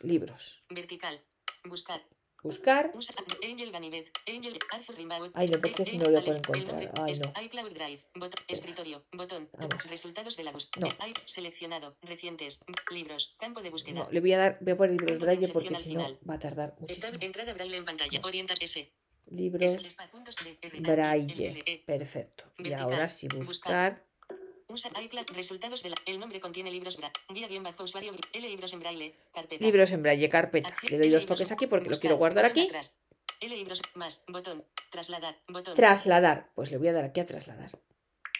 Libros. 0.00 0.58
vertical, 0.70 1.20
buscar, 1.64 2.00
Buscar. 2.42 2.92
Ay, 5.34 5.48
no, 5.48 5.60
pues 5.60 5.74
que 5.74 5.84
si 5.84 5.98
no 5.98 6.04
a 6.04 6.20
poder 6.20 6.36
encontrar. 6.36 6.92
Ay, 7.00 7.12
no. 7.18 7.68
Drive, 7.68 8.04
escritorio, 8.46 9.04
botón, 9.12 9.48
resultados 9.90 10.36
de 10.36 10.44
la 10.44 10.52
búsqueda, 10.52 10.88
seleccionado, 11.26 11.96
recientes, 12.02 12.60
libros, 12.90 13.34
campo 13.38 13.60
de 13.60 13.70
búsqueda, 13.70 14.00
No, 14.00 14.08
le 14.10 14.20
voy 14.20 14.32
a 14.32 14.38
dar, 14.38 14.58
voy 14.60 14.72
a 14.72 14.76
poner 14.76 15.00
libros 15.00 15.18
braille 15.18 15.48
porque 15.48 15.74
si 15.74 15.94
no 15.94 16.18
va 16.28 16.34
a 16.34 16.38
tardar 16.38 16.74
muchísimo. 16.78 17.18
entrada 17.20 17.52
braille 17.54 17.76
en 17.76 17.84
pantalla, 17.84 18.20
orienta 18.22 18.54
S, 18.60 18.92
Libros 19.30 19.96
A, 19.98 20.08
braille. 20.80 21.62
E, 21.66 21.82
Perfecto. 21.84 22.44
Y 22.58 22.72
ahora 22.72 23.08
sí 23.08 23.28
Buscar. 23.28 24.07
Usa 24.70 24.90
iCloud. 25.00 25.26
Resultados 25.34 25.82
de 25.82 25.90
la. 25.90 25.96
El 26.04 26.20
nombre 26.20 26.40
contiene 26.40 26.70
libros 26.70 26.98
Bra. 26.98 27.10
Guía 27.30 27.48
guion 27.48 27.62
bajo 27.62 27.84
usuario. 27.84 28.12
L 28.34 28.48
libros 28.48 28.72
en 28.74 28.80
braille. 28.80 29.14
Carpeta. 29.32 29.64
Libros 29.64 29.90
en 29.92 30.02
braille, 30.02 30.28
carpeta. 30.28 30.68
Acción- 30.68 30.90
Le 30.92 30.98
doy 30.98 31.06
L 31.06 31.14
dos 31.16 31.22
libros. 31.22 31.38
toques 31.38 31.52
aquí 31.52 31.66
porque 31.66 31.84
lo 31.86 31.90
Buscar. 31.90 32.00
quiero 32.02 32.16
guardar 32.18 32.44
aquí. 32.44 32.66
atrás. 32.66 32.98
L 33.40 33.56
libros 33.56 33.80
más. 33.94 34.24
Botón. 34.28 34.64
Trasladar. 34.90 35.36
Botón. 35.48 35.74
Trasladar. 35.74 36.50
Pues 36.54 36.70
le 36.70 36.76
voy 36.76 36.88
a 36.88 36.92
dar 36.92 37.04
aquí 37.04 37.20
a 37.20 37.26
trasladar. 37.26 37.70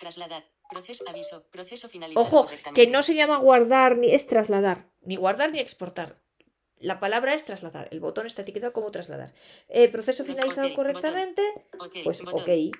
Trasladar. 0.00 0.44
Proceso. 0.68 1.04
Aviso. 1.08 1.44
Proceso 1.50 1.88
finalizado. 1.88 2.20
Ojo, 2.26 2.46
que 2.74 2.86
no 2.88 3.02
se 3.02 3.14
llama 3.14 3.38
guardar 3.38 3.96
ni 3.96 4.10
es 4.10 4.26
trasladar. 4.26 4.84
Ni 5.00 5.16
guardar 5.16 5.50
ni 5.50 5.60
exportar. 5.60 6.20
La 6.76 7.00
palabra 7.00 7.32
es 7.32 7.44
trasladar. 7.46 7.88
El 7.90 8.00
botón 8.00 8.26
está 8.26 8.42
etiquetado 8.42 8.74
como 8.74 8.90
trasladar. 8.90 9.32
Eh, 9.68 9.88
proceso 9.88 10.24
finalizado 10.24 10.68
botón. 10.68 10.74
correctamente. 10.76 11.42
Ok. 11.80 11.96
Pues 12.04 12.22
botón. 12.22 12.42
ok. 12.42 12.76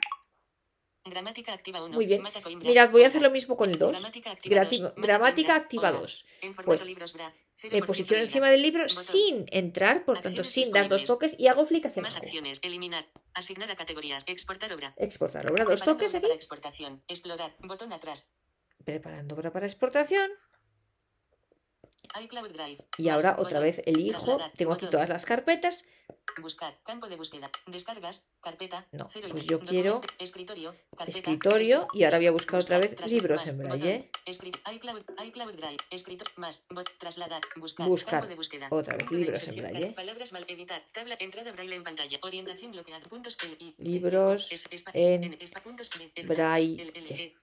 Gramática 1.11 1.53
activa 1.53 1.83
1. 1.83 1.95
Muy 1.95 2.07
bien. 2.07 2.23
Mirad, 2.61 2.91
voy 2.91 3.05
a 3.05 3.09
hacer 3.09 3.23
lo 3.23 3.31
mismo 3.31 3.57
con 3.57 3.71
el 3.71 3.79
2. 3.79 3.91
Gramática 3.91 4.31
activa 4.31 4.57
Grati- 4.63 4.81
2. 4.81 4.93
Gramática 4.97 5.57
activa 5.57 5.93
2. 5.93 6.27
En 6.41 6.55
formato 6.55 6.85
Pues. 6.85 7.25
Me 7.65 7.81
0% 7.81 7.87
posiciono 7.87 8.23
encima 8.23 8.51
del 8.51 8.63
libro 8.63 8.89
sin 8.89 9.45
entrar, 9.51 10.05
por 10.05 10.21
tanto 10.21 10.45
sin 10.45 10.71
dar 10.71 10.89
dos 10.89 11.05
toques 11.05 11.35
y 11.41 11.49
hago 11.49 11.65
flick 11.65 11.87
hacia 11.87 12.03
abajo. 12.03 12.21
Eliminar. 12.63 13.09
Asignar 13.35 13.69
a 13.71 13.75
categorías. 13.75 14.23
Exportar 14.29 14.73
obra. 14.73 14.95
Exportar 14.97 15.51
obra, 15.51 15.65
dos 15.65 15.83
toques 15.83 16.15
aquí. 16.15 16.27
exportación. 16.31 17.03
Explorar. 17.09 17.57
Botón 17.59 17.93
atrás. 17.93 18.31
Preparando 18.85 19.35
obra 19.35 19.53
para 19.53 19.67
exportación. 19.67 20.31
Y 22.97 23.09
ahora 23.09 23.37
otra 23.39 23.61
vez 23.61 23.83
elijo. 23.85 24.39
Tengo 24.57 24.73
aquí 24.75 24.87
todas 24.87 25.09
las 25.09 25.27
carpetas. 25.27 25.85
Buscar. 26.41 26.79
Campo 26.85 27.09
de 27.09 27.17
búsqueda. 27.17 27.51
Descargas. 27.67 28.31
Carpeta. 28.41 28.87
No, 28.93 29.09
cero 29.11 29.29
pues 29.31 29.45
yo 29.47 29.59
quiero 29.61 30.01
Escritorio. 30.19 30.75
Carpeta. 30.97 31.19
escritorio 31.19 31.87
escri- 31.87 31.91
y 31.95 32.05
ahora 32.05 32.19
voy 32.19 32.27
a 32.27 32.31
buscar 32.33 32.61
otra 32.61 32.79
vez 32.79 32.95
libros 33.11 33.47
en 33.47 33.59
braille. 33.59 34.11
Buscar. 37.89 38.23
Otra 38.71 38.97
vez 38.97 39.11
libros 39.11 39.49
en 39.49 39.57
braille. 39.57 39.93
Palabras 39.95 40.33
mal. 40.33 40.45
Editar. 40.49 40.83
Tabla. 40.93 41.17
Entrada 41.21 41.53
braille 41.53 41.75
en 41.75 41.85
pantalla. 41.85 42.19
Orientación 42.23 42.73
bloqueada. 42.73 43.01
Puntos. 43.09 43.37
Libros 43.79 44.51
en 44.95 46.27
braille. 46.27 47.35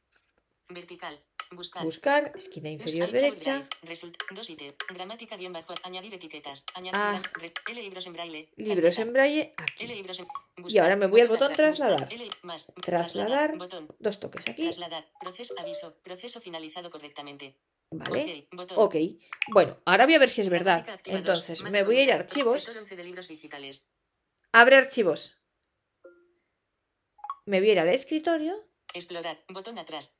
Vertical. 0.69 1.19
Buscar. 1.51 1.83
Buscar, 1.83 2.31
esquina 2.35 2.69
inferior 2.71 3.11
derecha. 3.11 3.57
Drive, 3.59 3.69
result- 3.83 4.17
dos 4.33 4.49
ítem. 4.49 4.73
Gramática 4.89 5.37
guion 5.37 5.53
bajo. 5.53 5.73
Añadir 5.83 6.13
etiquetas. 6.15 6.65
Añadir 6.73 6.99
Ah. 6.99 7.21
L 7.69 7.81
libros 7.83 8.07
en 8.07 8.13
braille. 8.13 8.49
Libros 8.57 8.97
en 8.97 9.13
braille 9.13 9.53
L 9.53 9.53
aquí. 9.63 9.87
libros 9.87 10.19
en- 10.19 10.27
Y 10.67 10.77
ahora 10.79 10.95
me 10.95 11.05
voy 11.05 11.21
al 11.21 11.27
botón 11.27 11.51
trasladar. 11.53 12.11
L 12.11 12.27
más, 12.41 12.73
Trasladar. 12.81 13.57
Botón. 13.57 13.87
Dos 13.99 14.19
toques 14.19 14.47
aquí. 14.47 14.63
Trasladar. 14.63 15.05
Proceso. 15.21 15.53
Aviso. 15.59 15.95
Proceso 16.01 16.41
finalizado 16.41 16.89
correctamente. 16.89 17.59
Vale. 17.91 18.47
Ok. 18.49 18.57
Botón. 18.57 18.77
Ok. 18.79 18.95
Bueno, 19.53 19.77
ahora 19.85 20.05
voy 20.07 20.15
a 20.15 20.19
ver 20.19 20.29
si 20.29 20.41
es 20.41 20.49
verdad. 20.49 20.83
Entonces, 21.05 21.61
me 21.61 21.83
voy 21.83 21.99
a 21.99 22.03
ir 22.05 22.11
a 22.11 22.15
archivos. 22.15 22.63
Gestor 22.63 22.77
11 22.81 22.95
de 22.95 23.03
libros 23.03 23.27
digitales. 23.27 23.87
Abre 24.51 24.77
archivos. 24.77 25.39
Me 27.45 27.59
voy 27.59 27.69
a 27.69 27.71
ir 27.73 27.79
al 27.79 27.89
escritorio. 27.89 28.55
Explorar. 28.95 29.43
Botón 29.49 29.77
atrás. 29.77 30.19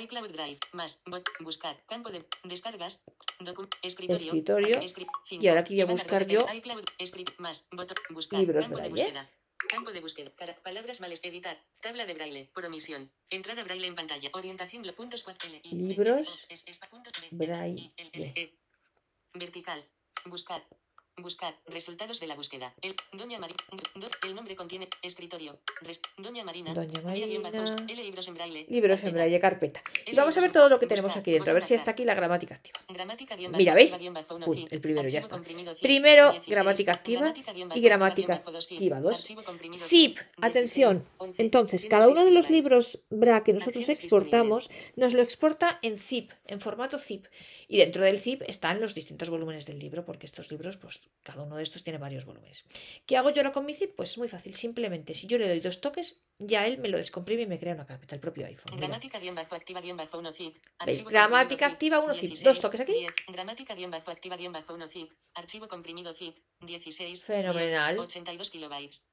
iCloud 0.00 0.30
Drive. 0.30 0.58
Más. 0.72 1.02
Buscar. 1.40 1.82
Campo 1.86 2.10
de 2.10 2.24
descargas. 2.44 3.04
Escritorio. 3.82 4.26
Escritorio. 4.26 4.80
Escri- 4.80 5.06
cinco. 5.24 5.44
Y 5.44 5.48
ahora 5.48 5.60
aquí 5.60 5.74
voy 5.74 5.82
a 5.82 5.86
buscar 5.86 6.26
yo 6.26 6.38
iCloud. 6.54 6.84
Más. 7.38 7.66
Botón. 7.70 7.96
Buscar. 8.10 8.40
libros 8.40 8.64
Campo 8.64 8.80
de 8.80 8.88
búsqueda. 8.88 9.30
Campo 9.68 9.92
de 9.92 10.00
búsqueda. 10.00 10.30
Palabras 10.62 11.00
males. 11.00 11.24
Editar. 11.24 11.60
Tabla 11.82 12.06
de 12.06 12.14
braille. 12.14 12.50
Por 12.54 12.64
omisión. 12.66 13.12
Entrada 13.30 13.64
braille 13.64 13.86
en 13.86 13.94
pantalla. 13.94 14.30
Orientación. 14.32 14.84
Puntos. 14.96 15.22
cuatro, 15.24 15.48
L, 15.48 15.60
I, 15.64 15.68
L, 15.70 15.82
Libros 15.88 16.46
braille. 17.32 17.92
Vertical. 19.34 19.84
Buscar. 20.26 20.66
Buscar. 21.18 21.54
Resultados 21.66 22.20
de 22.20 22.26
la 22.26 22.34
búsqueda. 22.34 22.74
El, 22.82 22.94
Doña 23.12 23.38
Marina. 23.38 23.56
El 24.22 24.34
nombre 24.34 24.54
contiene. 24.54 24.86
Escritorio. 25.02 25.58
Res- 25.80 26.02
Doña 26.18 26.44
Marina. 26.44 26.74
Doña 26.74 27.00
Marina. 27.02 27.26
L 27.88 28.02
libros 28.04 28.28
en 28.28 28.34
braille. 28.34 28.66
Libros 28.68 29.02
en 29.02 29.12
braille, 29.14 29.40
carpeta. 29.40 29.82
Y 30.06 30.14
vamos 30.14 30.36
a 30.36 30.40
ver 30.42 30.52
todo 30.52 30.68
lo 30.68 30.78
que 30.78 30.86
tenemos 30.86 31.16
aquí 31.16 31.32
dentro. 31.32 31.50
A 31.50 31.54
ver 31.54 31.62
si 31.62 31.72
está 31.74 31.92
aquí 31.92 32.04
la 32.04 32.14
gramática 32.14 32.54
activa. 32.54 32.80
Gramática 32.88 33.34
Mira, 33.36 33.74
¿veis? 33.74 33.94
el 34.70 34.80
primero 34.80 35.08
ya 35.08 35.20
está. 35.20 35.40
Primero, 35.80 36.32
16. 36.32 36.54
gramática 36.54 36.92
activa 36.92 37.32
y 37.74 37.80
gramática 37.80 38.34
activa 38.34 38.36
guion 38.36 38.44
bajo 38.44 38.52
dos, 38.52 38.66
zip. 38.66 38.76
activa 38.76 39.00
2. 39.00 39.18
Archivo 39.18 39.42
comprimido, 39.44 39.86
Zip, 39.86 40.16
16, 40.18 40.36
atención. 40.42 41.06
11. 41.18 41.42
Entonces, 41.42 41.86
cada 41.86 42.08
uno 42.08 42.24
de 42.24 42.30
los 42.30 42.50
libros 42.50 43.00
BRA 43.10 43.42
que 43.42 43.52
nosotros 43.54 43.88
exportamos 43.88 44.70
nos 44.96 45.14
lo 45.14 45.22
exporta 45.22 45.78
en 45.82 45.98
zip, 45.98 46.30
en 46.46 46.60
formato 46.60 46.98
zip. 46.98 47.24
Y 47.68 47.78
dentro 47.78 48.04
del 48.04 48.18
zip 48.18 48.42
están 48.46 48.80
los 48.80 48.94
distintos 48.94 49.30
volúmenes 49.30 49.66
del 49.66 49.78
libro, 49.78 50.04
porque 50.04 50.26
estos 50.26 50.50
libros, 50.50 50.76
pues 50.76 51.00
cada 51.22 51.42
uno 51.42 51.56
de 51.56 51.64
estos 51.64 51.82
tiene 51.82 51.98
varios 51.98 52.24
volúmenes. 52.24 52.64
¿Qué 53.04 53.16
hago 53.16 53.30
yo 53.30 53.40
ahora 53.40 53.52
con 53.52 53.66
mi 53.66 53.74
zip? 53.74 53.96
Pues 53.96 54.16
muy 54.16 54.28
fácil. 54.28 54.54
Simplemente, 54.54 55.12
si 55.12 55.26
yo 55.26 55.38
le 55.38 55.48
doy 55.48 55.58
dos 55.58 55.80
toques, 55.80 56.24
ya 56.38 56.66
él 56.66 56.78
me 56.78 56.88
lo 56.88 56.98
descomprime 56.98 57.42
y 57.42 57.46
me 57.46 57.58
crea 57.58 57.74
una 57.74 57.84
carpeta, 57.84 58.14
el 58.14 58.20
propio 58.20 58.46
iPhone. 58.46 58.76
Gramática 58.76 59.18
guion 59.18 59.34
bajo 59.34 59.56
activa 59.56 59.80
guion 59.80 59.96
bajo 59.96 60.18
1 60.18 60.32
zip. 60.32 60.56
Archivo 60.78 61.10
Gramática 61.10 61.66
activa 61.66 61.98
1 61.98 62.14
zip. 62.14 62.28
16, 62.30 62.44
Dos 62.44 62.60
toques 62.60 62.80
aquí. 62.80 62.92
10. 62.92 63.12
Gramática 63.28 63.74
guion 63.74 63.90
bajo 63.90 64.10
activa 64.10 64.36
guion 64.36 64.52
bajo 64.52 64.74
1 64.74 64.88
zip. 64.88 65.10
Archivo 65.34 65.66
comprimido 65.66 66.14
zip. 66.14 66.38
16. 66.60 67.24
Fenomenal. 67.24 67.96
10, 67.96 68.04
82 68.04 68.50
kilobytes. 68.50 69.06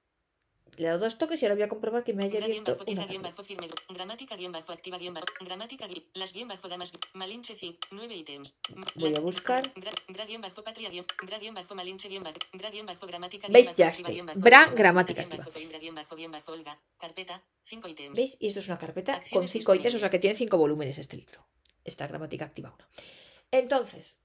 Le 0.77 0.85
he 0.85 0.87
dado 0.89 0.99
dos 0.99 1.17
toques 1.17 1.41
y 1.41 1.45
ahora 1.45 1.55
voy 1.55 1.63
a 1.63 1.69
comprobar 1.69 2.03
que 2.03 2.13
me 2.13 2.25
haya 2.25 2.43
abierto 2.43 2.71
bajo 2.73 2.85
tierra 2.85 3.03
una 3.03 3.11
guion 3.11 3.21
carpeta. 3.21 3.41
bajo 3.43 3.47
firme. 3.47 3.67
Gramática 3.89 4.35
guion 4.35 4.51
bajo 4.51 4.71
activa 4.71 4.97
guion 4.97 5.13
bajo. 5.13 5.25
Gramática 5.41 5.87
guion. 5.87 6.03
Las 6.13 6.33
guion 6.33 6.47
bajo 6.47 6.67
damas. 6.67 6.91
Malinche 7.13 7.55
zip. 7.55 7.79
9 7.91 8.15
ítems. 8.15 8.57
Voy 8.95 9.15
a 9.15 9.19
buscar. 9.19 9.63
Bra, 9.75 9.91
bra 10.07 10.25
guion 10.25 10.41
bajo 10.41 10.63
patria 10.63 10.89
guion. 10.89 11.05
Bra 11.23 11.37
guion 11.39 11.53
bajo 11.53 11.75
malinche 11.75 12.09
guion 12.09 12.23
bajo. 12.23 12.37
Bra 12.53 12.69
guion 12.71 12.85
bajo 12.85 13.05
gramática 13.05 13.47
guion 13.47 13.53
¿Veis? 13.53 13.75
Ya 13.75 13.89
estoy. 13.89 14.21
Bra, 14.35 14.65
gramática 14.75 15.21
activa. 15.21 15.45
Olga. 16.47 16.79
Carpeta. 16.97 17.43
5 17.65 17.87
ítems. 17.87 18.17
¿Veis? 18.17 18.37
Y 18.39 18.47
esto 18.47 18.59
es 18.59 18.67
una 18.67 18.77
carpeta 18.79 19.13
con 19.13 19.21
Acciones 19.21 19.51
cinco 19.51 19.75
ítems, 19.75 19.95
o 19.95 19.99
sea 19.99 20.09
que 20.09 20.19
tiene 20.19 20.35
cinco 20.35 20.57
volúmenes 20.57 20.97
este 20.97 21.17
libro. 21.17 21.45
Esta 21.83 22.07
gramática 22.07 22.45
activa 22.45 22.73
1. 22.73 22.87
Entonces, 23.51 24.19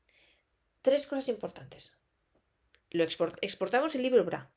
tres 0.82 1.06
cosas 1.06 1.28
importantes. 1.28 1.94
Lo 2.90 3.04
export- 3.04 3.36
exportamos 3.42 3.94
el 3.94 4.02
libro 4.02 4.24
BRA. 4.24 4.50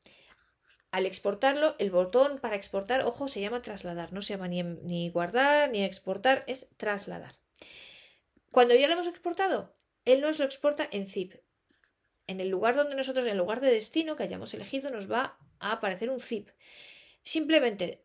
Al 0.91 1.05
exportarlo, 1.05 1.75
el 1.79 1.89
botón 1.89 2.39
para 2.39 2.55
exportar, 2.55 3.05
ojo, 3.05 3.29
se 3.29 3.39
llama 3.39 3.61
trasladar. 3.61 4.11
No 4.11 4.21
se 4.21 4.33
llama 4.33 4.49
ni, 4.49 4.61
ni 4.61 5.09
guardar 5.09 5.69
ni 5.71 5.83
exportar, 5.83 6.43
es 6.47 6.67
trasladar. 6.77 7.35
Cuando 8.51 8.75
ya 8.75 8.87
lo 8.87 8.93
hemos 8.93 9.07
exportado, 9.07 9.71
él 10.03 10.19
nos 10.19 10.39
lo 10.39 10.45
exporta 10.45 10.87
en 10.91 11.05
zip. 11.05 11.35
En 12.27 12.41
el 12.41 12.49
lugar 12.49 12.75
donde 12.75 12.95
nosotros, 12.95 13.25
en 13.25 13.31
el 13.31 13.37
lugar 13.37 13.61
de 13.61 13.71
destino 13.71 14.15
que 14.15 14.23
hayamos 14.23 14.53
elegido, 14.53 14.89
nos 14.89 15.09
va 15.09 15.37
a 15.59 15.71
aparecer 15.71 16.09
un 16.09 16.19
zip. 16.19 16.49
Simplemente 17.23 18.03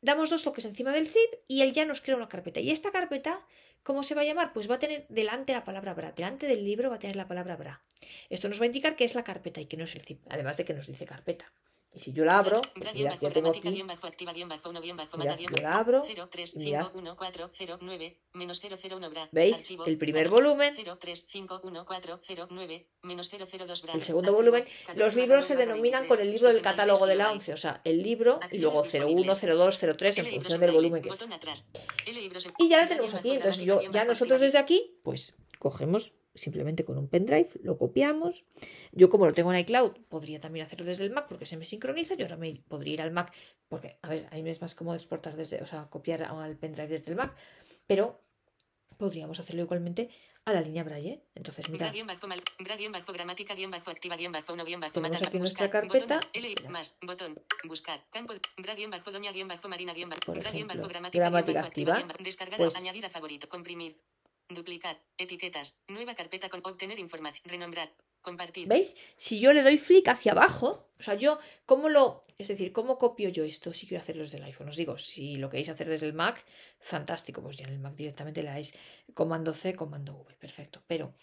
damos 0.00 0.30
dos 0.30 0.42
toques 0.42 0.64
encima 0.64 0.92
del 0.92 1.06
zip 1.06 1.30
y 1.46 1.62
él 1.62 1.72
ya 1.72 1.84
nos 1.84 2.00
crea 2.00 2.16
una 2.16 2.28
carpeta. 2.28 2.60
Y 2.60 2.70
esta 2.70 2.90
carpeta, 2.90 3.44
¿cómo 3.82 4.02
se 4.02 4.14
va 4.14 4.22
a 4.22 4.24
llamar? 4.24 4.52
Pues 4.54 4.70
va 4.70 4.76
a 4.76 4.78
tener 4.78 5.06
delante 5.08 5.52
la 5.52 5.64
palabra 5.64 5.92
bra. 5.92 6.12
Delante 6.12 6.46
del 6.46 6.64
libro 6.64 6.88
va 6.88 6.96
a 6.96 7.00
tener 7.00 7.16
la 7.16 7.28
palabra 7.28 7.56
bra. 7.56 7.82
Esto 8.30 8.48
nos 8.48 8.60
va 8.60 8.64
a 8.64 8.66
indicar 8.66 8.96
que 8.96 9.04
es 9.04 9.14
la 9.14 9.24
carpeta 9.24 9.60
y 9.60 9.66
que 9.66 9.76
no 9.76 9.84
es 9.84 9.94
el 9.94 10.02
zip. 10.02 10.22
Además 10.30 10.56
de 10.56 10.64
que 10.64 10.74
nos 10.74 10.86
dice 10.86 11.04
carpeta. 11.04 11.52
Y 11.90 12.00
si 12.00 12.12
yo 12.12 12.24
la 12.24 12.38
abro, 12.38 12.60
pues 12.74 12.92
ya 12.92 13.30
tengo 13.30 13.48
aquí, 13.48 13.60
guion 13.60 13.86
bajo 13.86 14.06
activa 14.06 14.32
guion 14.32 14.48
bajo 14.48 14.68
1 14.68 14.80
guion 14.80 14.96
bajo 14.96 15.16
mirad, 15.16 15.30
mata 15.30 15.38
guion 15.38 15.54
yo 15.56 15.62
la 15.62 15.78
abro, 15.78 16.02
0 16.04 16.28
3 16.30 16.54
y 16.54 16.58
mirad. 16.58 16.86
5 16.86 16.98
1 16.98 17.16
4 17.16 17.50
0 17.52 17.78
9 17.80 18.18
menos 18.34 18.60
0 18.60 18.76
0 18.78 18.96
1 18.98 19.10
bra. 19.10 19.28
¿Veis? 19.32 19.70
El 19.86 19.98
primer 19.98 20.28
volumen, 20.28 20.72
0 20.76 20.98
3 21.00 21.26
5 21.28 21.60
1 21.64 21.84
4 21.84 22.20
0 22.22 22.48
9 22.50 22.86
menos 23.02 23.28
0 23.30 23.46
0 23.48 23.64
2 23.66 23.82
bra. 23.82 23.92
el 23.94 24.02
segundo 24.02 24.32
volumen. 24.32 24.64
14 24.64 24.98
Los 24.98 25.14
libros 25.14 25.44
se 25.46 25.56
denominan 25.56 26.02
23, 26.02 26.08
con 26.08 26.20
el 26.20 26.32
libro 26.32 26.48
del 26.48 26.56
66 26.58 26.62
catálogo 26.62 27.06
de 27.06 27.14
la. 27.16 27.32
11, 27.32 27.54
o 27.54 27.56
sea, 27.56 27.80
el 27.84 28.02
libro 28.02 28.38
y 28.50 28.58
luego 28.58 28.80
Acciones 28.80 29.08
01, 29.08 29.32
disponibles. 29.32 29.78
02, 29.78 29.96
03 29.96 30.18
en 30.18 30.26
función 30.26 30.60
del 30.60 30.72
volumen 30.72 31.02
que 31.02 31.08
es. 31.08 31.24
Y 32.58 32.68
ya 32.68 32.82
la 32.82 32.88
tenemos 32.88 33.14
aquí. 33.14 33.32
Entonces 33.32 33.62
yo, 33.62 33.80
ya 33.90 34.04
nosotros 34.04 34.40
desde 34.40 34.58
aquí, 34.58 35.00
pues 35.02 35.36
cogemos 35.58 36.12
simplemente 36.38 36.84
con 36.84 36.96
un 36.98 37.08
pendrive, 37.08 37.50
lo 37.62 37.76
copiamos. 37.76 38.44
Yo 38.92 39.08
como 39.10 39.26
lo 39.26 39.34
tengo 39.34 39.52
en 39.52 39.58
iCloud, 39.60 39.92
podría 40.08 40.40
también 40.40 40.64
hacerlo 40.64 40.86
desde 40.86 41.04
el 41.04 41.10
Mac 41.10 41.26
porque 41.28 41.46
se 41.46 41.56
me 41.56 41.64
sincroniza. 41.64 42.14
Yo 42.14 42.24
ahora 42.24 42.36
me 42.36 42.62
podría 42.68 42.94
ir 42.94 43.02
al 43.02 43.10
Mac 43.10 43.32
porque, 43.68 43.98
a 44.02 44.08
ver, 44.08 44.26
a 44.30 44.34
mí 44.36 44.42
me 44.42 44.50
es 44.50 44.60
más 44.60 44.74
cómodo 44.74 44.96
exportar 44.96 45.36
desde, 45.36 45.62
o 45.62 45.66
sea, 45.66 45.88
copiar 45.90 46.22
al 46.22 46.56
pendrive 46.56 46.98
desde 46.98 47.10
el 47.10 47.16
Mac, 47.16 47.36
pero 47.86 48.22
podríamos 48.96 49.38
hacerlo 49.38 49.62
igualmente 49.62 50.10
a 50.44 50.52
la 50.52 50.60
línea 50.60 50.82
Braille. 50.82 51.22
Entonces, 51.34 51.66
bajo 51.70 53.12
gramática 53.12 53.52
activa 53.52 54.16
bajo 54.30 54.52
1 54.52 54.64
guion 54.64 54.80
bajo 54.80 55.00
mata 55.00 55.18
aquí 55.18 55.38
nuestra 55.38 55.70
carpeta. 55.70 56.16
botón, 56.16 56.30
L 56.32 56.48
Esperad. 56.48 56.70
más 56.70 56.98
botón 57.02 57.40
buscar 57.64 58.04
campo 58.10 58.34
doña 59.12 59.32
bajo 59.46 59.68
marina 59.68 59.92
bajo 59.94 60.88
gramática 60.88 61.60
activa 61.60 62.02
pues- 62.56 62.76
añadir 62.76 63.04
a 63.06 63.10
favorito 63.10 63.48
comprimir 63.48 64.00
duplicar. 64.48 65.00
Etiquetas. 65.16 65.80
Nueva 65.88 66.14
carpeta 66.14 66.48
con 66.48 66.60
obtener 66.64 66.98
información. 66.98 67.48
Renombrar. 67.48 67.92
Compartir. 68.20 68.66
¿Veis? 68.66 68.96
Si 69.16 69.38
yo 69.38 69.52
le 69.52 69.62
doy 69.62 69.78
flick 69.78 70.08
hacia 70.08 70.32
abajo, 70.32 70.90
o 70.98 71.02
sea, 71.02 71.14
yo, 71.14 71.38
¿cómo 71.66 71.88
lo, 71.88 72.20
es 72.36 72.48
decir, 72.48 72.72
cómo 72.72 72.98
copio 72.98 73.28
yo 73.28 73.44
esto 73.44 73.72
si 73.72 73.86
quiero 73.86 74.02
hacerlo 74.02 74.24
desde 74.24 74.38
el 74.38 74.44
iPhone? 74.44 74.68
Os 74.68 74.76
digo, 74.76 74.98
si 74.98 75.36
lo 75.36 75.48
queréis 75.48 75.68
hacer 75.68 75.88
desde 75.88 76.06
el 76.06 76.14
Mac, 76.14 76.44
fantástico, 76.80 77.40
pues 77.40 77.56
ya 77.56 77.66
en 77.66 77.74
el 77.74 77.78
Mac 77.78 77.94
directamente 77.94 78.42
le 78.42 78.50
dais 78.50 78.74
comando 79.14 79.54
C, 79.54 79.76
comando 79.76 80.16
V, 80.16 80.34
perfecto. 80.34 80.82
Pero 80.88 81.14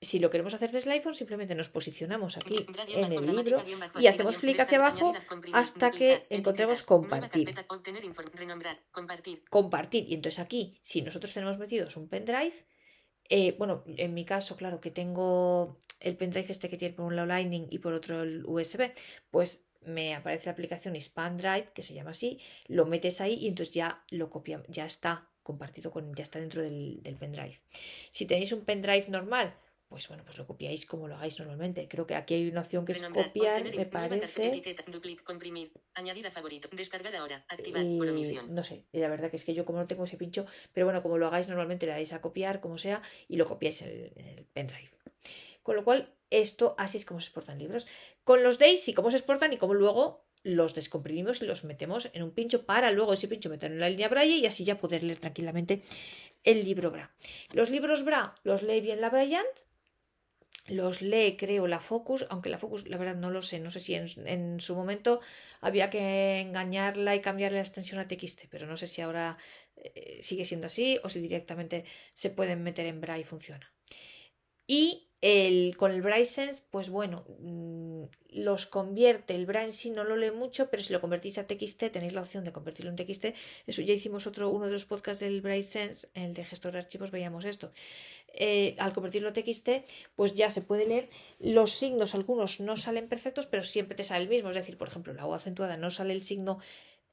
si 0.00 0.20
lo 0.20 0.30
queremos 0.30 0.54
hacer 0.54 0.70
desde 0.70 0.90
el 0.90 0.98
iPhone, 0.98 1.14
simplemente 1.14 1.54
nos 1.54 1.68
posicionamos 1.68 2.36
aquí 2.36 2.66
en 2.88 3.12
el 3.12 3.26
libro 3.26 3.62
y 3.98 4.06
hacemos 4.06 4.36
flick 4.36 4.60
hacia 4.60 4.78
abajo 4.78 5.12
hasta 5.52 5.90
que 5.90 6.26
encontremos 6.30 6.86
compartir 6.86 7.54
compartir. 9.50 10.08
Y 10.08 10.14
entonces 10.14 10.38
aquí, 10.38 10.78
si 10.82 11.02
nosotros 11.02 11.32
tenemos 11.32 11.58
metidos 11.58 11.96
un 11.96 12.08
pendrive, 12.08 12.54
eh, 13.28 13.54
bueno, 13.58 13.84
en 13.86 14.14
mi 14.14 14.24
caso, 14.24 14.56
claro, 14.56 14.80
que 14.80 14.90
tengo 14.90 15.78
el 16.00 16.16
pendrive 16.16 16.46
este 16.50 16.68
que 16.68 16.76
tiene 16.76 16.94
por 16.94 17.04
un 17.04 17.16
lado 17.16 17.26
Lightning 17.26 17.66
y 17.70 17.78
por 17.78 17.92
otro 17.92 18.22
el 18.22 18.44
USB, 18.46 18.92
pues 19.30 19.66
me 19.82 20.14
aparece 20.14 20.46
la 20.46 20.52
aplicación 20.52 20.94
Span 21.00 21.36
Drive, 21.36 21.72
que 21.74 21.82
se 21.82 21.94
llama 21.94 22.10
así, 22.10 22.40
lo 22.66 22.86
metes 22.86 23.20
ahí 23.20 23.34
y 23.34 23.48
entonces 23.48 23.74
ya 23.74 24.04
lo 24.10 24.30
copia, 24.30 24.62
ya 24.68 24.84
está 24.84 25.28
compartido 25.42 25.90
con, 25.90 26.14
ya 26.14 26.22
está 26.22 26.38
dentro 26.38 26.62
del, 26.62 27.02
del 27.02 27.16
pendrive. 27.16 27.58
Si 28.10 28.26
tenéis 28.26 28.52
un 28.52 28.64
pendrive 28.64 29.08
normal, 29.08 29.54
pues 29.88 30.06
bueno, 30.08 30.22
pues 30.24 30.36
lo 30.38 30.46
copiáis 30.46 30.84
como 30.86 31.08
lo 31.08 31.14
hagáis 31.16 31.38
normalmente. 31.38 31.88
Creo 31.88 32.06
que 32.06 32.14
aquí 32.14 32.34
hay 32.34 32.48
una 32.48 32.60
opción 32.60 32.84
que 32.84 32.92
es 32.92 32.98
Renombrar, 32.98 33.26
copiar, 33.28 33.56
obtener 33.62 33.76
me 33.78 33.86
parece. 33.86 34.46
etiqueta, 34.46 34.84
duplic, 34.86 35.22
comprimir, 35.22 35.72
añadir 35.94 36.26
a 36.26 36.30
favorito, 36.30 36.68
descargar 36.72 37.14
ahora, 37.16 37.44
activar 37.48 37.82
por 37.96 38.06
Eh, 38.06 38.10
omisión. 38.10 38.54
no 38.54 38.62
sé, 38.64 38.84
la 38.92 39.08
verdad 39.08 39.30
que 39.30 39.36
es 39.36 39.44
que 39.44 39.54
yo 39.54 39.64
como 39.64 39.78
no 39.78 39.86
tengo 39.86 40.04
ese 40.04 40.16
pincho, 40.16 40.46
pero 40.72 40.86
bueno, 40.86 41.02
como 41.02 41.16
lo 41.18 41.26
hagáis 41.26 41.48
normalmente 41.48 41.86
le 41.86 41.92
dais 41.92 42.12
a 42.12 42.20
copiar, 42.20 42.60
como 42.60 42.76
sea, 42.78 43.02
y 43.28 43.36
lo 43.36 43.46
copiáis 43.46 43.82
en 43.82 43.88
el, 43.88 44.12
en 44.16 44.26
el 44.26 44.44
pendrive. 44.44 44.90
Con 45.62 45.76
lo 45.76 45.84
cual, 45.84 46.14
esto 46.30 46.74
así 46.78 46.98
es 46.98 47.04
como 47.04 47.20
se 47.20 47.26
exportan 47.26 47.58
libros. 47.58 47.86
Con 48.24 48.42
los 48.42 48.58
Daisy, 48.58 48.92
cómo 48.94 49.10
se 49.10 49.16
exportan 49.16 49.52
y 49.52 49.56
cómo 49.56 49.74
luego 49.74 50.26
los 50.44 50.74
descomprimimos 50.74 51.42
y 51.42 51.46
los 51.46 51.64
metemos 51.64 52.10
en 52.12 52.22
un 52.22 52.30
pincho 52.30 52.64
para 52.64 52.90
luego 52.92 53.12
ese 53.12 53.26
pincho 53.28 53.50
meterlo 53.50 53.74
en 53.74 53.80
la 53.80 53.90
línea 53.90 54.08
Braille 54.08 54.36
y 54.36 54.46
así 54.46 54.64
ya 54.64 54.78
poder 54.78 55.02
leer 55.02 55.18
tranquilamente 55.18 55.82
el 56.44 56.64
libro 56.64 56.90
Bra. 56.90 57.12
Los 57.52 57.70
libros 57.70 58.04
Bra 58.04 58.34
los 58.44 58.62
lee 58.62 58.80
bien 58.80 59.00
la 59.00 59.10
Bryant, 59.10 59.46
los 60.68 61.02
lee 61.02 61.36
creo 61.36 61.66
la 61.66 61.80
Focus, 61.80 62.26
aunque 62.30 62.50
la 62.50 62.58
Focus 62.58 62.88
la 62.88 62.96
verdad 62.96 63.16
no 63.16 63.30
lo 63.30 63.42
sé, 63.42 63.60
no 63.60 63.70
sé 63.70 63.80
si 63.80 63.94
en, 63.94 64.60
su 64.60 64.74
momento 64.74 65.20
había 65.60 65.90
que 65.90 66.40
engañarla 66.40 67.14
y 67.14 67.20
cambiarle 67.20 67.58
la 67.58 67.64
extensión 67.64 68.00
a 68.00 68.08
TXT, 68.08 68.44
pero 68.50 68.66
no 68.66 68.76
sé 68.76 68.86
si 68.86 69.00
ahora 69.00 69.38
eh, 69.76 70.20
sigue 70.22 70.44
siendo 70.44 70.66
así 70.66 70.98
o 71.02 71.08
si 71.08 71.20
directamente 71.20 71.84
se 72.12 72.30
pueden 72.30 72.62
meter 72.62 72.86
en 72.86 73.00
Bra 73.00 73.18
y 73.18 73.24
funciona. 73.24 73.72
Y 74.66 75.07
el, 75.20 75.76
con 75.76 75.90
el 75.90 76.26
Sense, 76.26 76.62
pues 76.70 76.90
bueno, 76.90 77.24
mm, 77.40 78.04
los 78.40 78.66
convierte. 78.66 79.34
El 79.34 79.46
Braille 79.46 79.66
en 79.66 79.72
sí 79.72 79.90
no 79.90 80.04
lo 80.04 80.16
lee 80.16 80.30
mucho, 80.30 80.70
pero 80.70 80.82
si 80.82 80.92
lo 80.92 81.00
convertís 81.00 81.38
a 81.38 81.46
TXT, 81.46 81.90
tenéis 81.90 82.12
la 82.12 82.20
opción 82.20 82.44
de 82.44 82.52
convertirlo 82.52 82.90
en 82.90 82.96
TXT. 82.96 83.26
Eso 83.66 83.82
ya 83.82 83.94
hicimos 83.94 84.26
otro, 84.28 84.50
uno 84.50 84.66
de 84.66 84.72
los 84.72 84.84
podcasts 84.84 85.20
del 85.20 85.42
Sense, 85.64 86.08
el 86.14 86.34
de 86.34 86.44
gestor 86.44 86.72
de 86.72 86.78
archivos, 86.78 87.10
veíamos 87.10 87.44
esto. 87.46 87.72
Eh, 88.32 88.76
al 88.78 88.92
convertirlo 88.92 89.30
a 89.30 89.32
TXT, 89.32 89.70
pues 90.14 90.34
ya 90.34 90.50
se 90.50 90.62
puede 90.62 90.86
leer. 90.86 91.08
Los 91.40 91.72
signos, 91.72 92.14
algunos 92.14 92.60
no 92.60 92.76
salen 92.76 93.08
perfectos, 93.08 93.46
pero 93.46 93.64
siempre 93.64 93.96
te 93.96 94.04
sale 94.04 94.22
el 94.22 94.28
mismo. 94.28 94.50
Es 94.50 94.56
decir, 94.56 94.78
por 94.78 94.88
ejemplo, 94.88 95.12
la 95.14 95.26
O 95.26 95.34
acentuada 95.34 95.76
no 95.76 95.90
sale 95.90 96.12
el 96.12 96.22
signo 96.22 96.60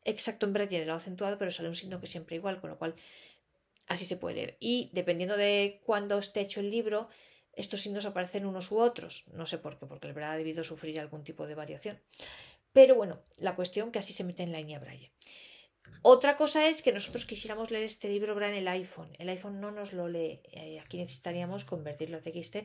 exacto 0.03 0.45
en 0.45 0.53
Braille 0.53 0.79
de 0.79 0.85
la 0.85 0.93
O 0.93 0.97
acentuada, 0.97 1.39
pero 1.39 1.49
sale 1.49 1.69
un 1.69 1.75
signo 1.75 1.99
que 1.99 2.07
siempre 2.07 2.35
igual, 2.35 2.61
con 2.61 2.69
lo 2.69 2.77
cual 2.77 2.93
así 3.87 4.05
se 4.05 4.17
puede 4.17 4.35
leer. 4.35 4.57
Y 4.59 4.89
dependiendo 4.93 5.37
de 5.37 5.81
cuándo 5.85 6.19
esté 6.19 6.41
hecho 6.41 6.59
el 6.59 6.69
libro, 6.69 7.09
estos 7.55 7.81
signos 7.81 8.05
aparecen 8.05 8.45
unos 8.45 8.71
u 8.71 8.77
otros. 8.77 9.25
No 9.33 9.45
sé 9.45 9.57
por 9.57 9.77
qué, 9.77 9.85
porque 9.85 10.07
el 10.07 10.13
Braille 10.13 10.33
ha 10.33 10.37
debido 10.37 10.63
sufrir 10.63 10.99
algún 10.99 11.23
tipo 11.23 11.47
de 11.47 11.55
variación. 11.55 11.99
Pero 12.73 12.95
bueno, 12.95 13.21
la 13.37 13.55
cuestión 13.55 13.91
que 13.91 13.99
así 13.99 14.13
se 14.13 14.23
mete 14.23 14.43
en 14.43 14.51
la 14.51 14.57
línea 14.57 14.79
Braille. 14.79 15.11
Otra 16.01 16.37
cosa 16.37 16.67
es 16.67 16.81
que 16.81 16.91
nosotros 16.91 17.25
quisiéramos 17.25 17.71
leer 17.71 17.83
este 17.83 18.09
libro 18.09 18.35
Braille 18.35 18.57
en 18.57 18.61
el 18.61 18.67
iPhone. 18.67 19.09
El 19.17 19.29
iPhone 19.29 19.59
no 19.59 19.71
nos 19.71 19.93
lo 19.93 20.07
lee. 20.07 20.41
Eh, 20.51 20.79
aquí 20.79 20.97
necesitaríamos 20.97 21.63
convertirlo 21.63 22.17
a 22.17 22.21
TXT. 22.21 22.57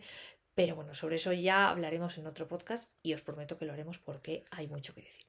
Pero 0.55 0.75
bueno, 0.75 0.95
sobre 0.95 1.17
eso 1.17 1.33
ya 1.33 1.71
hablaremos 1.71 2.19
en 2.19 2.27
otro 2.27 2.49
podcast 2.49 2.93
y 3.03 3.15
os 3.15 3.23
prometo 3.23 3.57
que 3.57 3.65
lo 3.65 3.73
haremos 3.73 3.99
porque 3.99 4.45
hay 4.51 4.67
mucho 4.67 4.95
que 4.95 5.03
decir. 5.03 5.27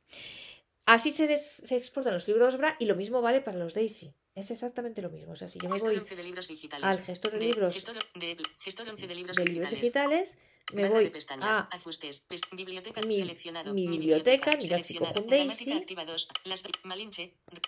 Así 0.85 1.11
se, 1.11 1.37
se 1.37 1.77
exportan 1.77 2.13
los 2.13 2.27
libros 2.27 2.57
Braille 2.57 2.77
y 2.79 2.85
lo 2.85 2.95
mismo 2.95 3.21
vale 3.21 3.39
para 3.39 3.57
los 3.57 3.73
Daisy. 3.73 4.13
Es 4.33 4.50
exactamente 4.50 5.01
lo 5.01 5.09
mismo. 5.09 5.33
O 5.33 5.35
sea, 5.35 5.50
si 5.50 5.59
yo 5.59 5.67
me 5.69 5.77
voy 5.77 5.95
al 5.97 7.01
gestor 7.03 7.31
de, 7.33 7.39
libros, 7.39 7.85
de, 8.15 8.38
libros, 9.45 9.71
digitales, 9.71 10.38
me 10.73 10.88
voy 10.88 11.11
a 11.41 11.67
ajustes, 11.71 12.25
biblioteca 12.53 13.01
mi, 13.01 13.15
seleccionado, 13.15 13.73
mi 13.73 13.88
biblioteca, 13.88 14.55
mira 14.55 14.81
si 14.81 14.95
cojo 14.95 15.13
un 15.21 15.27
Daisy, 15.29 15.85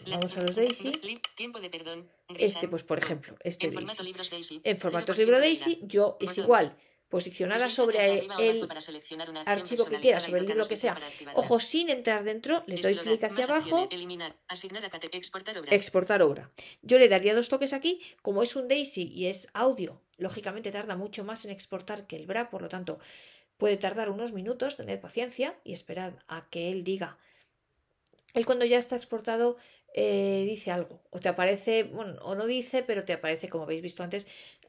vamos 0.08 0.38
a 0.38 0.42
los 0.42 0.56
Daisy, 0.56 0.92
tiempo 1.36 1.60
de 1.60 1.70
perdón, 1.70 2.10
este 2.36 2.70
pues 2.70 2.84
por 2.84 2.98
ejemplo, 2.98 3.36
este 3.44 3.68
en 3.68 3.86
Daisy. 4.30 4.62
En 4.64 4.78
formatos 4.80 5.18
libro 5.18 5.40
Daisy, 5.40 5.80
yo 5.84 6.18
es 6.22 6.38
igual, 6.38 6.78
posicionada 7.14 7.70
sobre 7.70 8.26
el 8.40 8.68
archivo 9.46 9.86
que 9.86 10.00
quiera, 10.00 10.20
sobre 10.20 10.40
el 10.40 10.48
libro 10.48 10.68
que 10.68 10.76
sea. 10.76 10.98
Ojo, 11.36 11.60
sin 11.60 11.92
entrar 11.92 12.24
dentro, 12.24 12.64
le 12.66 12.82
doy 12.82 12.98
clic 12.98 13.24
hacia 13.24 13.46
abajo, 13.46 13.88
exportar 15.70 16.24
obra. 16.24 16.52
Yo 16.82 16.98
le 16.98 17.08
daría 17.10 17.36
dos 17.36 17.50
toques 17.50 17.74
aquí, 17.74 18.02
como 18.24 18.42
es 18.42 18.56
un 18.56 18.68
DAISY 18.68 19.04
y 19.14 19.28
es 19.28 19.48
audio, 19.54 20.02
lógicamente 20.18 20.72
tarda 20.72 20.96
mucho 20.96 21.24
más 21.24 21.46
en 21.46 21.52
exportar 21.52 22.08
que 22.08 22.16
el 22.16 22.26
BRA, 22.26 22.50
por 22.50 22.64
lo 22.64 22.70
tanto 22.70 22.98
puede 23.58 23.78
tardar 23.78 24.10
unos 24.10 24.34
minutos, 24.34 24.76
tened 24.76 25.00
paciencia 25.00 25.60
y 25.64 25.74
esperad 25.74 26.14
a 26.28 26.50
que 26.50 26.72
él 26.72 26.84
diga. 26.84 27.20
Él 28.34 28.48
cuando 28.48 28.66
ya 28.66 28.80
está 28.80 28.96
exportado 28.96 29.58
eh, 29.96 30.46
dice 30.50 30.72
algo, 30.72 31.04
o 31.12 31.20
te 31.20 31.30
aparece, 31.30 31.84
bueno, 31.84 32.16
o 32.24 32.34
no 32.34 32.48
dice, 32.48 32.82
pero 32.82 33.06
te 33.06 33.14
aparece, 33.14 33.48
como 33.48 33.66
habéis 33.66 33.84
visto 33.84 34.02
antes, 34.02 34.26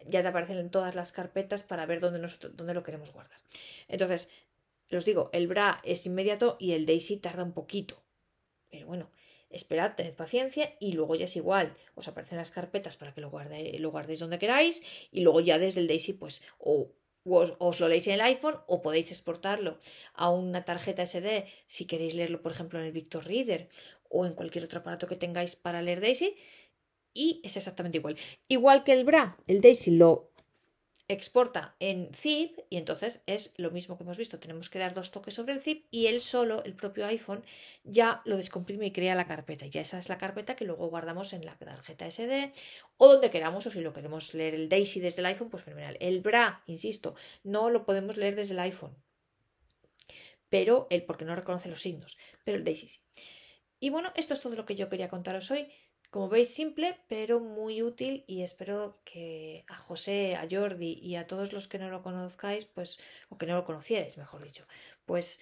ya 0.08 0.22
te 0.22 0.28
aparecen 0.28 0.58
en 0.58 0.70
todas 0.70 0.94
las 0.94 1.12
carpetas 1.12 1.62
para 1.62 1.86
ver 1.86 2.00
dónde, 2.00 2.18
nosotros, 2.18 2.56
dónde 2.56 2.74
lo 2.74 2.82
queremos 2.82 3.12
guardar. 3.12 3.38
Entonces, 3.88 4.28
os 4.92 5.04
digo, 5.04 5.30
el 5.32 5.46
BRA 5.46 5.78
es 5.82 6.06
inmediato 6.06 6.56
y 6.58 6.72
el 6.72 6.86
DAISY 6.86 7.18
tarda 7.18 7.42
un 7.42 7.52
poquito. 7.52 8.02
Pero 8.70 8.86
bueno, 8.86 9.10
esperad, 9.50 9.94
tened 9.94 10.14
paciencia 10.14 10.74
y 10.80 10.92
luego 10.92 11.14
ya 11.14 11.24
es 11.24 11.36
igual. 11.36 11.76
Os 11.94 12.08
aparecen 12.08 12.38
las 12.38 12.50
carpetas 12.50 12.96
para 12.96 13.14
que 13.14 13.20
lo, 13.20 13.30
guarde, 13.30 13.78
lo 13.78 13.90
guardéis 13.90 14.20
donde 14.20 14.38
queráis 14.38 14.82
y 15.10 15.20
luego 15.20 15.40
ya 15.40 15.58
desde 15.58 15.80
el 15.80 15.86
DAISY, 15.86 16.14
pues, 16.14 16.42
o 16.58 16.90
os, 17.26 17.80
lo 17.80 17.88
leéis 17.88 18.06
en 18.08 18.14
el 18.14 18.20
iPhone 18.20 18.58
o 18.66 18.82
podéis 18.82 19.10
exportarlo 19.10 19.78
a 20.12 20.30
una 20.30 20.64
tarjeta 20.64 21.06
SD 21.06 21.46
si 21.66 21.86
queréis 21.86 22.14
leerlo, 22.14 22.42
por 22.42 22.52
ejemplo, 22.52 22.78
en 22.78 22.84
el 22.86 22.92
Victor 22.92 23.24
Reader 23.24 23.68
o 24.10 24.26
en 24.26 24.34
cualquier 24.34 24.64
otro 24.64 24.80
aparato 24.80 25.06
que 25.06 25.16
tengáis 25.16 25.56
para 25.56 25.80
leer 25.80 26.00
Daisy 26.00 26.36
y 27.14 27.40
es 27.44 27.56
exactamente 27.56 27.98
igual. 27.98 28.16
Igual 28.48 28.84
que 28.84 28.92
el 28.92 29.04
BRA, 29.04 29.38
el 29.46 29.60
Daisy 29.60 29.92
lo 29.92 30.34
exporta 31.06 31.76
en 31.80 32.12
zip 32.14 32.58
y 32.70 32.78
entonces 32.78 33.22
es 33.26 33.52
lo 33.58 33.70
mismo 33.70 33.96
que 33.96 34.04
hemos 34.04 34.16
visto. 34.16 34.38
Tenemos 34.38 34.70
que 34.70 34.78
dar 34.78 34.94
dos 34.94 35.10
toques 35.10 35.34
sobre 35.34 35.52
el 35.52 35.62
zip 35.62 35.86
y 35.90 36.06
él 36.06 36.20
solo, 36.20 36.62
el 36.64 36.74
propio 36.74 37.06
iPhone, 37.06 37.44
ya 37.84 38.22
lo 38.24 38.36
descomprime 38.36 38.86
y 38.86 38.92
crea 38.92 39.14
la 39.14 39.26
carpeta. 39.26 39.66
Ya 39.66 39.82
esa 39.82 39.98
es 39.98 40.08
la 40.08 40.18
carpeta 40.18 40.56
que 40.56 40.64
luego 40.64 40.88
guardamos 40.88 41.32
en 41.32 41.44
la 41.44 41.56
tarjeta 41.56 42.10
SD 42.10 42.52
o 42.96 43.08
donde 43.08 43.30
queramos 43.30 43.66
o 43.66 43.70
si 43.70 43.80
lo 43.80 43.92
queremos 43.92 44.34
leer 44.34 44.54
el 44.54 44.68
Daisy 44.68 45.00
desde 45.00 45.20
el 45.20 45.26
iPhone, 45.26 45.50
pues 45.50 45.62
fenomenal. 45.62 45.96
El 46.00 46.20
BRA, 46.20 46.62
insisto, 46.66 47.14
no 47.42 47.70
lo 47.70 47.84
podemos 47.84 48.16
leer 48.16 48.34
desde 48.34 48.54
el 48.54 48.60
iPhone. 48.60 48.96
Pero 50.48 50.86
él, 50.90 51.04
porque 51.04 51.24
no 51.24 51.34
reconoce 51.34 51.68
los 51.68 51.82
signos, 51.82 52.16
pero 52.44 52.56
el 52.56 52.64
Daisy 52.64 52.88
sí. 52.88 53.00
Y 53.80 53.90
bueno, 53.90 54.12
esto 54.16 54.32
es 54.32 54.40
todo 54.40 54.54
lo 54.56 54.64
que 54.64 54.76
yo 54.76 54.88
quería 54.88 55.10
contaros 55.10 55.50
hoy. 55.50 55.68
Como 56.14 56.28
veis, 56.28 56.54
simple, 56.54 56.96
pero 57.08 57.40
muy 57.40 57.82
útil 57.82 58.22
y 58.28 58.42
espero 58.42 59.00
que 59.04 59.64
a 59.66 59.74
José, 59.74 60.36
a 60.36 60.46
Jordi 60.48 60.92
y 61.02 61.16
a 61.16 61.26
todos 61.26 61.52
los 61.52 61.66
que 61.66 61.80
no 61.80 61.90
lo 61.90 62.04
conozcáis, 62.04 62.66
pues, 62.66 63.00
o 63.30 63.36
que 63.36 63.46
no 63.46 63.56
lo 63.56 63.64
conocierais, 63.64 64.16
mejor 64.16 64.44
dicho, 64.44 64.64
pues 65.06 65.40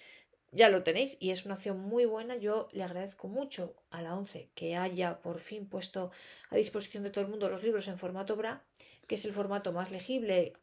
ya 0.51 0.69
lo 0.69 0.81
tenéis 0.81 1.15
y 1.19 1.29
es 1.29 1.45
una 1.45 1.53
opción 1.53 1.79
muy 1.79 2.05
buena. 2.05 2.37
Yo 2.37 2.69
le 2.71 2.81
agradezco 2.81 3.27
mucho 3.27 3.75
a 3.91 4.01
la 4.01 4.17
11 4.17 4.49
que 4.55 4.75
haya 4.75 5.21
por 5.21 5.41
fin 5.41 5.69
puesto 5.69 6.09
a 6.49 6.55
disposición 6.55 7.03
de 7.03 7.11
todo 7.11 7.23
el 7.23 7.29
mundo 7.29 7.49
los 7.49 7.61
libros 7.61 7.87
en 7.87 7.99
formato 7.99 8.35
BRA, 8.35 8.65
que 9.05 9.13
es 9.13 9.25
el 9.25 9.33
formato 9.33 9.73
más 9.73 9.91
legible 9.91 10.53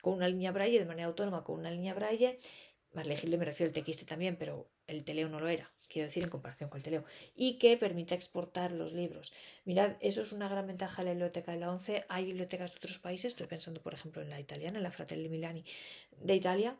con 0.00 0.14
una 0.14 0.28
línea 0.28 0.50
braille, 0.50 0.78
de 0.78 0.86
manera 0.86 1.08
autónoma 1.08 1.44
con 1.44 1.60
una 1.60 1.70
línea 1.70 1.92
braille. 1.92 2.40
Más 2.94 3.06
legible 3.06 3.36
me 3.36 3.44
refiero 3.44 3.70
al 3.70 3.84
TXT 3.84 4.06
también, 4.06 4.36
pero 4.38 4.66
el 4.88 5.04
teleo 5.04 5.28
no 5.28 5.38
lo 5.38 5.48
era 5.48 5.70
quiero 5.88 6.06
decir, 6.06 6.22
en 6.22 6.28
comparación 6.28 6.68
con 6.70 6.78
el 6.78 6.84
teleo, 6.84 7.04
y 7.34 7.58
que 7.58 7.76
permite 7.76 8.14
exportar 8.14 8.72
los 8.72 8.92
libros. 8.92 9.32
Mirad, 9.64 9.96
eso 10.00 10.22
es 10.22 10.32
una 10.32 10.48
gran 10.48 10.66
ventaja 10.66 11.02
de 11.02 11.06
la 11.06 11.12
biblioteca 11.12 11.52
de 11.52 11.58
la 11.58 11.72
ONCE. 11.72 12.04
Hay 12.08 12.26
bibliotecas 12.26 12.70
de 12.72 12.76
otros 12.76 12.98
países, 12.98 13.32
estoy 13.32 13.46
pensando, 13.46 13.82
por 13.82 13.94
ejemplo, 13.94 14.22
en 14.22 14.30
la 14.30 14.38
italiana, 14.38 14.78
en 14.78 14.84
la 14.84 14.90
Fratelli 14.90 15.28
Milani 15.28 15.64
de 16.20 16.34
Italia, 16.34 16.76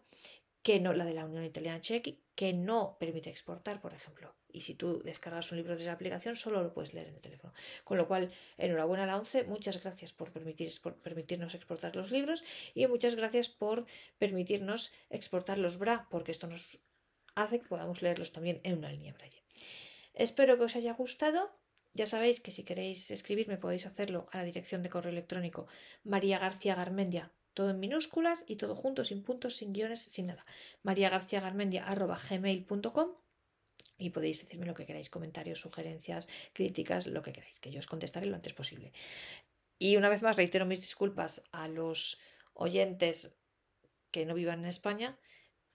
que 0.62 0.80
no, 0.80 0.92
la 0.92 1.04
de 1.04 1.14
la 1.14 1.24
Unión 1.24 1.44
Italiana 1.44 1.80
Chequi, 1.80 2.20
que 2.34 2.52
no 2.52 2.96
permite 3.00 3.30
exportar, 3.30 3.80
por 3.80 3.94
ejemplo. 3.94 4.34
Y 4.50 4.62
si 4.62 4.74
tú 4.74 5.02
descargas 5.02 5.50
un 5.52 5.58
libro 5.58 5.76
de 5.76 5.82
esa 5.82 5.92
aplicación, 5.92 6.36
solo 6.36 6.62
lo 6.62 6.72
puedes 6.72 6.92
leer 6.94 7.08
en 7.08 7.14
el 7.14 7.20
teléfono. 7.20 7.52
Con 7.84 7.96
lo 7.96 8.08
cual, 8.08 8.30
enhorabuena 8.56 9.04
a 9.04 9.06
la 9.06 9.16
ONCE, 9.16 9.44
muchas 9.44 9.80
gracias 9.82 10.12
por 10.12 10.32
permitirnos 10.32 11.54
exportar 11.54 11.96
los 11.96 12.10
libros 12.10 12.44
y 12.74 12.86
muchas 12.86 13.14
gracias 13.14 13.48
por 13.48 13.86
permitirnos 14.18 14.92
exportar 15.10 15.58
los 15.58 15.78
BRA, 15.78 16.06
porque 16.10 16.32
esto 16.32 16.46
nos 16.46 16.78
hace 17.42 17.60
que 17.60 17.68
podamos 17.68 18.02
leerlos 18.02 18.32
también 18.32 18.60
en 18.64 18.78
una 18.78 18.90
línea 18.90 19.12
braille. 19.12 19.42
Espero 20.14 20.56
que 20.56 20.64
os 20.64 20.76
haya 20.76 20.92
gustado. 20.92 21.50
Ya 21.94 22.06
sabéis 22.06 22.40
que 22.40 22.50
si 22.50 22.64
queréis 22.64 23.10
escribirme 23.10 23.56
podéis 23.56 23.86
hacerlo 23.86 24.28
a 24.32 24.38
la 24.38 24.44
dirección 24.44 24.82
de 24.82 24.90
correo 24.90 25.12
electrónico 25.12 25.66
María 26.04 26.38
García 26.38 26.74
Garmendia, 26.74 27.32
todo 27.54 27.70
en 27.70 27.80
minúsculas 27.80 28.44
y 28.46 28.56
todo 28.56 28.76
junto, 28.76 29.04
sin 29.04 29.22
puntos, 29.22 29.56
sin 29.56 29.72
guiones, 29.72 30.02
sin 30.02 30.26
nada. 30.26 30.44
María 30.82 31.10
García 31.10 31.40
Garmendia 31.40 31.84
gmail.com 31.86 33.08
y 33.98 34.10
podéis 34.10 34.40
decirme 34.40 34.66
lo 34.66 34.74
que 34.74 34.86
queráis, 34.86 35.10
comentarios, 35.10 35.60
sugerencias, 35.60 36.28
críticas, 36.52 37.06
lo 37.08 37.22
que 37.22 37.32
queráis, 37.32 37.58
que 37.58 37.70
yo 37.70 37.80
os 37.80 37.86
contestaré 37.86 38.26
lo 38.26 38.36
antes 38.36 38.54
posible. 38.54 38.92
Y 39.78 39.96
una 39.96 40.08
vez 40.08 40.22
más 40.22 40.36
reitero 40.36 40.66
mis 40.66 40.80
disculpas 40.80 41.42
a 41.50 41.68
los 41.68 42.20
oyentes 42.54 43.36
que 44.10 44.24
no 44.24 44.34
vivan 44.34 44.60
en 44.60 44.66
España 44.66 45.18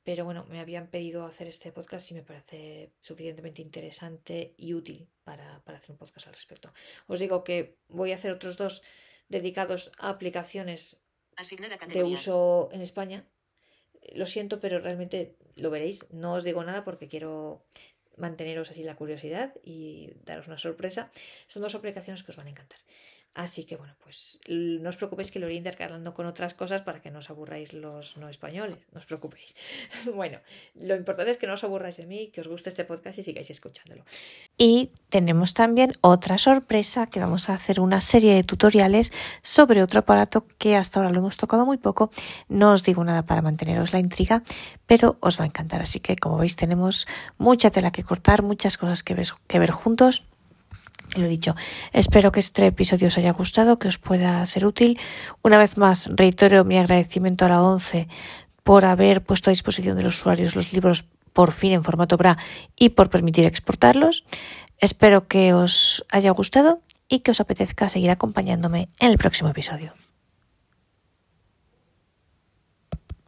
pero 0.03 0.25
bueno, 0.25 0.45
me 0.49 0.59
habían 0.59 0.87
pedido 0.87 1.25
hacer 1.25 1.47
este 1.47 1.71
podcast 1.71 2.11
y 2.11 2.15
me 2.15 2.23
parece 2.23 2.91
suficientemente 2.99 3.61
interesante 3.61 4.53
y 4.57 4.73
útil 4.73 5.07
para, 5.23 5.61
hacer 5.65 5.91
un 5.91 5.97
podcast 5.97 6.27
al 6.27 6.33
respecto. 6.33 6.73
Os 7.07 7.19
digo 7.19 7.43
que 7.43 7.77
voy 7.87 8.11
a 8.11 8.15
hacer 8.15 8.31
otros 8.31 8.57
dos 8.57 8.83
dedicados 9.29 9.91
a 9.97 10.09
aplicaciones 10.09 11.01
de 11.87 12.03
uso 12.03 12.69
en 12.73 12.81
España. 12.81 13.25
Lo 14.13 14.25
siento, 14.25 14.59
pero 14.59 14.79
realmente 14.79 15.37
lo 15.55 15.69
veréis. 15.71 16.11
No 16.11 16.33
os 16.33 16.43
digo 16.43 16.63
nada 16.63 16.83
porque 16.83 17.07
quiero 17.07 17.65
manteneros 18.17 18.69
así 18.69 18.83
la 18.83 18.95
curiosidad 18.95 19.55
y 19.63 20.11
daros 20.25 20.47
una 20.47 20.57
sorpresa. 20.57 21.11
Son 21.47 21.61
dos 21.61 21.75
aplicaciones 21.75 22.23
que 22.23 22.31
os 22.31 22.37
van 22.37 22.47
a 22.47 22.51
encantar. 22.51 22.79
Así 23.36 23.63
que 23.63 23.78
bueno, 23.78 23.96
pues 24.04 24.39
no 24.48 24.89
os 24.89 24.98
preocupéis 24.98 25.32
que 25.32 25.39
lo 25.39 25.48
iré 25.48 25.56
intercalando 25.56 26.13
con 26.13 26.28
otras 26.28 26.54
cosas 26.54 26.84
para 26.84 27.02
que 27.02 27.10
no 27.10 27.17
os 27.17 27.32
aburráis 27.32 27.74
los 27.74 28.15
no 28.17 28.30
españoles, 28.30 28.86
no 28.91 29.00
os 29.00 29.08
preocupéis. 29.08 29.56
bueno, 30.13 30.38
lo 30.76 30.96
importante 30.96 31.32
es 31.32 31.38
que 31.38 31.48
no 31.48 31.54
os 31.54 31.63
aburráis 31.63 31.98
de 31.98 32.06
mí, 32.06 32.28
que 32.28 32.41
os 32.41 32.48
guste 32.48 32.69
este 32.69 32.86
podcast 32.86 33.17
y 33.17 33.24
sigáis 33.24 33.50
escuchándolo. 33.50 34.06
Y 34.56 34.91
tenemos 35.10 35.56
también 35.56 35.93
otra 36.02 36.38
sorpresa, 36.38 37.08
que 37.08 37.19
vamos 37.19 37.50
a 37.50 37.56
hacer 37.56 37.80
una 37.80 38.02
serie 38.02 38.36
de 38.36 38.43
tutoriales 38.43 39.12
sobre 39.41 39.82
otro 39.82 40.02
aparato 40.02 40.46
que 40.60 40.76
hasta 40.76 41.00
ahora 41.00 41.12
lo 41.12 41.17
hemos 41.17 41.38
tocado 41.38 41.65
muy 41.65 41.78
poco. 41.78 42.12
No 42.50 42.72
os 42.72 42.84
digo 42.84 43.04
nada 43.04 43.26
para 43.26 43.41
manteneros 43.41 43.93
la 43.93 44.00
intriga, 44.00 44.43
pero 44.86 45.17
os 45.22 45.39
va 45.39 45.46
a 45.46 45.48
encantar. 45.48 45.82
Así 45.82 46.00
que 46.00 46.17
como 46.17 46.38
veis 46.38 46.56
tenemos 46.56 47.08
mucha 47.39 47.72
tela 47.72 47.91
que 47.91 48.04
cortar, 48.04 48.43
muchas 48.43 48.78
cosas 48.78 49.02
que, 49.02 49.19
que 49.48 49.60
ver 49.60 49.72
juntos 49.72 50.24
lo 51.15 51.27
dicho, 51.27 51.56
espero 51.91 52.32
que 52.32 52.39
este 52.39 52.65
episodio 52.67 53.08
os 53.08 53.17
haya 53.17 53.34
gustado, 53.34 53.77
que 53.77 53.88
os 53.88 53.99
pueda 53.99 54.45
ser 54.45 54.65
útil. 54.65 54.99
Una 55.43 55.58
vez 55.58 55.77
más, 55.77 56.10
reitero 56.15 56.63
mi 56.63 56.77
agradecimiento 56.77 57.45
a 57.45 57.49
la 57.49 57.62
ONCE 57.62 58.08
por 58.63 58.86
haber 58.86 59.23
puesto 59.23 59.49
a 59.49 59.51
disposición 59.51 59.97
de 59.97 60.03
los 60.03 60.19
usuarios 60.19 60.56
los 60.56 60.73
libros 60.73 61.06
por 61.34 61.51
fin 61.51 61.73
en 61.73 61.84
formato 61.84 62.17
BRA 62.17 62.38
y 62.75 62.89
por 62.89 63.10
permitir 63.10 63.45
exportarlos. 63.45 64.23
Espero 64.79 65.27
que 65.27 65.53
os 65.53 66.06
haya 66.10 66.32
gustado 66.32 66.82
y 67.10 67.19
que 67.19 67.32
os 67.32 67.39
apetezca 67.39 67.89
seguir 67.89 68.10
acompañándome 68.10 68.88
en 68.99 69.12
el 69.12 69.17
próximo 69.17 69.49
episodio. 69.49 69.93